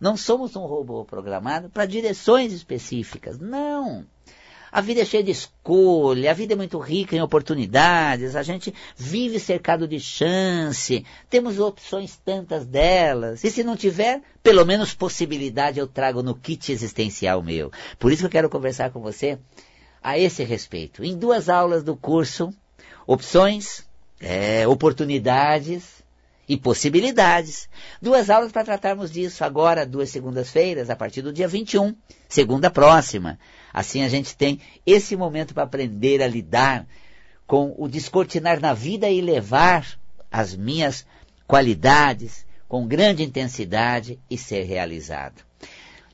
Não 0.00 0.16
somos 0.16 0.56
um 0.56 0.66
robô 0.66 1.04
programado 1.04 1.70
para 1.70 1.86
direções 1.86 2.52
específicas. 2.52 3.38
Não. 3.38 4.04
A 4.74 4.80
vida 4.80 5.02
é 5.02 5.04
cheia 5.04 5.22
de 5.22 5.30
escolha, 5.30 6.32
a 6.32 6.34
vida 6.34 6.54
é 6.54 6.56
muito 6.56 6.80
rica 6.80 7.14
em 7.14 7.22
oportunidades, 7.22 8.34
a 8.34 8.42
gente 8.42 8.74
vive 8.96 9.38
cercado 9.38 9.86
de 9.86 10.00
chance, 10.00 11.06
temos 11.30 11.60
opções 11.60 12.16
tantas 12.24 12.66
delas. 12.66 13.44
E 13.44 13.52
se 13.52 13.62
não 13.62 13.76
tiver, 13.76 14.20
pelo 14.42 14.64
menos 14.64 14.92
possibilidade 14.92 15.78
eu 15.78 15.86
trago 15.86 16.24
no 16.24 16.34
kit 16.34 16.72
existencial 16.72 17.40
meu. 17.40 17.70
Por 18.00 18.10
isso 18.10 18.22
que 18.22 18.26
eu 18.26 18.30
quero 18.30 18.50
conversar 18.50 18.90
com 18.90 19.00
você 19.00 19.38
a 20.04 20.18
esse 20.18 20.44
respeito. 20.44 21.02
Em 21.02 21.16
duas 21.16 21.48
aulas 21.48 21.82
do 21.82 21.96
curso, 21.96 22.52
opções, 23.06 23.88
é, 24.20 24.68
oportunidades 24.68 26.04
e 26.46 26.58
possibilidades. 26.58 27.70
Duas 28.02 28.28
aulas 28.28 28.52
para 28.52 28.64
tratarmos 28.64 29.10
disso 29.10 29.42
agora, 29.42 29.86
duas 29.86 30.10
segundas-feiras, 30.10 30.90
a 30.90 30.94
partir 30.94 31.22
do 31.22 31.32
dia 31.32 31.48
21, 31.48 31.96
segunda 32.28 32.70
próxima. 32.70 33.38
Assim 33.72 34.02
a 34.02 34.08
gente 34.10 34.36
tem 34.36 34.60
esse 34.84 35.16
momento 35.16 35.54
para 35.54 35.62
aprender 35.62 36.22
a 36.22 36.28
lidar 36.28 36.86
com 37.46 37.74
o 37.78 37.88
descortinar 37.88 38.60
na 38.60 38.74
vida 38.74 39.08
e 39.08 39.22
levar 39.22 39.98
as 40.30 40.54
minhas 40.54 41.06
qualidades 41.46 42.44
com 42.68 42.86
grande 42.86 43.22
intensidade 43.22 44.18
e 44.28 44.36
ser 44.36 44.64
realizado 44.64 45.44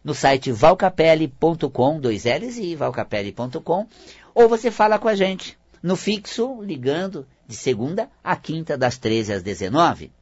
no 0.02 0.14
site 0.14 0.50
valcapelli.com, 0.50 2.00
dois 2.00 2.24
L's 2.24 2.58
e 2.58 2.74
valcapelli.com, 2.74 3.86
ou 4.34 4.48
você 4.48 4.70
fala 4.70 4.98
com 4.98 5.08
a 5.08 5.14
gente 5.14 5.58
no 5.82 5.96
fixo, 5.96 6.62
ligando 6.62 7.26
de 7.46 7.54
segunda 7.54 8.08
a 8.22 8.36
quinta, 8.36 8.76
das 8.76 8.98
13 8.98 9.34
às 9.34 9.42
19. 9.42 10.12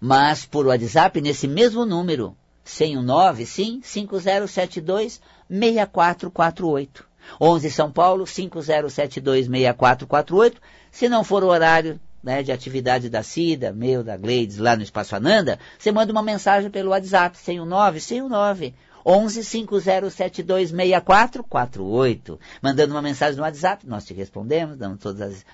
Mas 0.00 0.44
por 0.44 0.66
WhatsApp, 0.66 1.20
nesse 1.20 1.46
mesmo 1.46 1.84
número, 1.84 2.36
sem 2.64 2.96
o 2.96 3.02
9, 3.02 3.46
sim, 3.46 3.80
5072 3.82 5.20
6448. 5.48 7.06
11 7.40 7.70
São 7.70 7.90
Paulo, 7.90 8.26
5072 8.26 9.46
6448. 9.46 10.60
Se 10.90 11.08
não 11.08 11.24
for 11.24 11.42
o 11.42 11.48
horário 11.48 11.98
né, 12.24 12.42
de 12.42 12.50
atividade 12.50 13.10
da 13.10 13.22
Cida, 13.22 13.72
meu, 13.72 14.02
da 14.02 14.16
Gleides, 14.16 14.56
lá 14.56 14.74
no 14.74 14.82
Espaço 14.82 15.14
Ananda, 15.14 15.58
você 15.78 15.92
manda 15.92 16.10
uma 16.10 16.22
mensagem 16.22 16.70
pelo 16.70 16.90
WhatsApp, 16.90 17.36
sem 17.36 17.60
o 17.60 17.66
9, 17.66 18.00
sem 18.00 18.22
o 18.22 18.28
9. 18.28 18.74
11 19.06 19.44
5072 19.44 20.70
6448. 20.70 22.40
Mandando 22.62 22.94
uma 22.94 23.02
mensagem 23.02 23.36
no 23.36 23.42
WhatsApp, 23.42 23.86
nós 23.86 24.06
te 24.06 24.14
respondemos, 24.14 24.78
dando 24.78 24.96
todas 24.96 25.44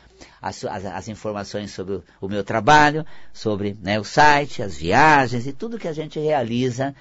as, 0.40 0.64
as, 0.64 0.86
as 0.86 1.08
informações 1.08 1.72
sobre 1.72 1.94
o, 1.94 2.04
o, 2.20 2.28
meu 2.28 2.44
trabalho, 2.44 3.04
sobre 3.32 3.76
né, 3.82 3.98
o 3.98 4.04
site, 4.04 4.62
as 4.62 4.76
viagens 4.76 5.48
e 5.48 5.52
tudo 5.52 5.80
que 5.80 5.88
a 5.88 5.92
gente 5.92 6.20
realiza 6.20 6.94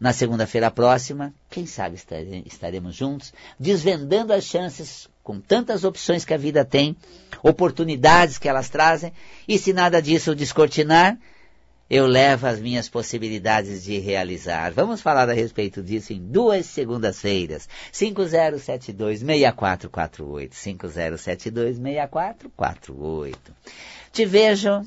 na 0.00 0.14
segunda-feira 0.14 0.70
próxima, 0.70 1.34
quem 1.50 1.66
sabe 1.66 1.98
estaremos 2.46 2.96
juntos, 2.96 3.34
desvendando 3.58 4.32
as 4.32 4.44
chances 4.44 5.06
com 5.22 5.38
tantas 5.38 5.84
opções 5.84 6.24
que 6.24 6.32
a 6.32 6.38
vida 6.38 6.64
tem, 6.64 6.96
oportunidades 7.42 8.38
que 8.38 8.48
elas 8.48 8.70
trazem, 8.70 9.12
e 9.46 9.58
se 9.58 9.74
nada 9.74 10.00
disso 10.00 10.34
descortinar, 10.34 11.18
eu 11.90 12.06
levo 12.06 12.46
as 12.46 12.58
minhas 12.60 12.88
possibilidades 12.88 13.82
de 13.82 13.98
realizar. 13.98 14.72
Vamos 14.72 15.02
falar 15.02 15.28
a 15.28 15.32
respeito 15.32 15.82
disso 15.82 16.12
em 16.12 16.20
duas 16.20 16.66
segundas-feiras. 16.66 17.68
5072-6448. 17.92 20.52
5072-6448. 20.52 23.34
Te 24.12 24.24
vejo 24.24 24.86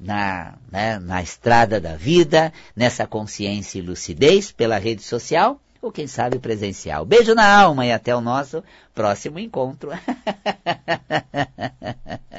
na, 0.00 0.54
né, 0.72 0.98
na 0.98 1.22
estrada 1.22 1.80
da 1.80 1.94
vida, 1.94 2.52
nessa 2.74 3.06
consciência 3.06 3.78
e 3.78 3.82
lucidez 3.82 4.50
pela 4.50 4.78
rede 4.78 5.02
social 5.02 5.60
ou 5.82 5.92
quem 5.92 6.06
sabe 6.06 6.38
presencial. 6.38 7.04
Beijo 7.04 7.34
na 7.34 7.46
alma 7.46 7.86
e 7.86 7.92
até 7.92 8.14
o 8.14 8.20
nosso 8.20 8.62
próximo 8.94 9.38
encontro. 9.38 9.90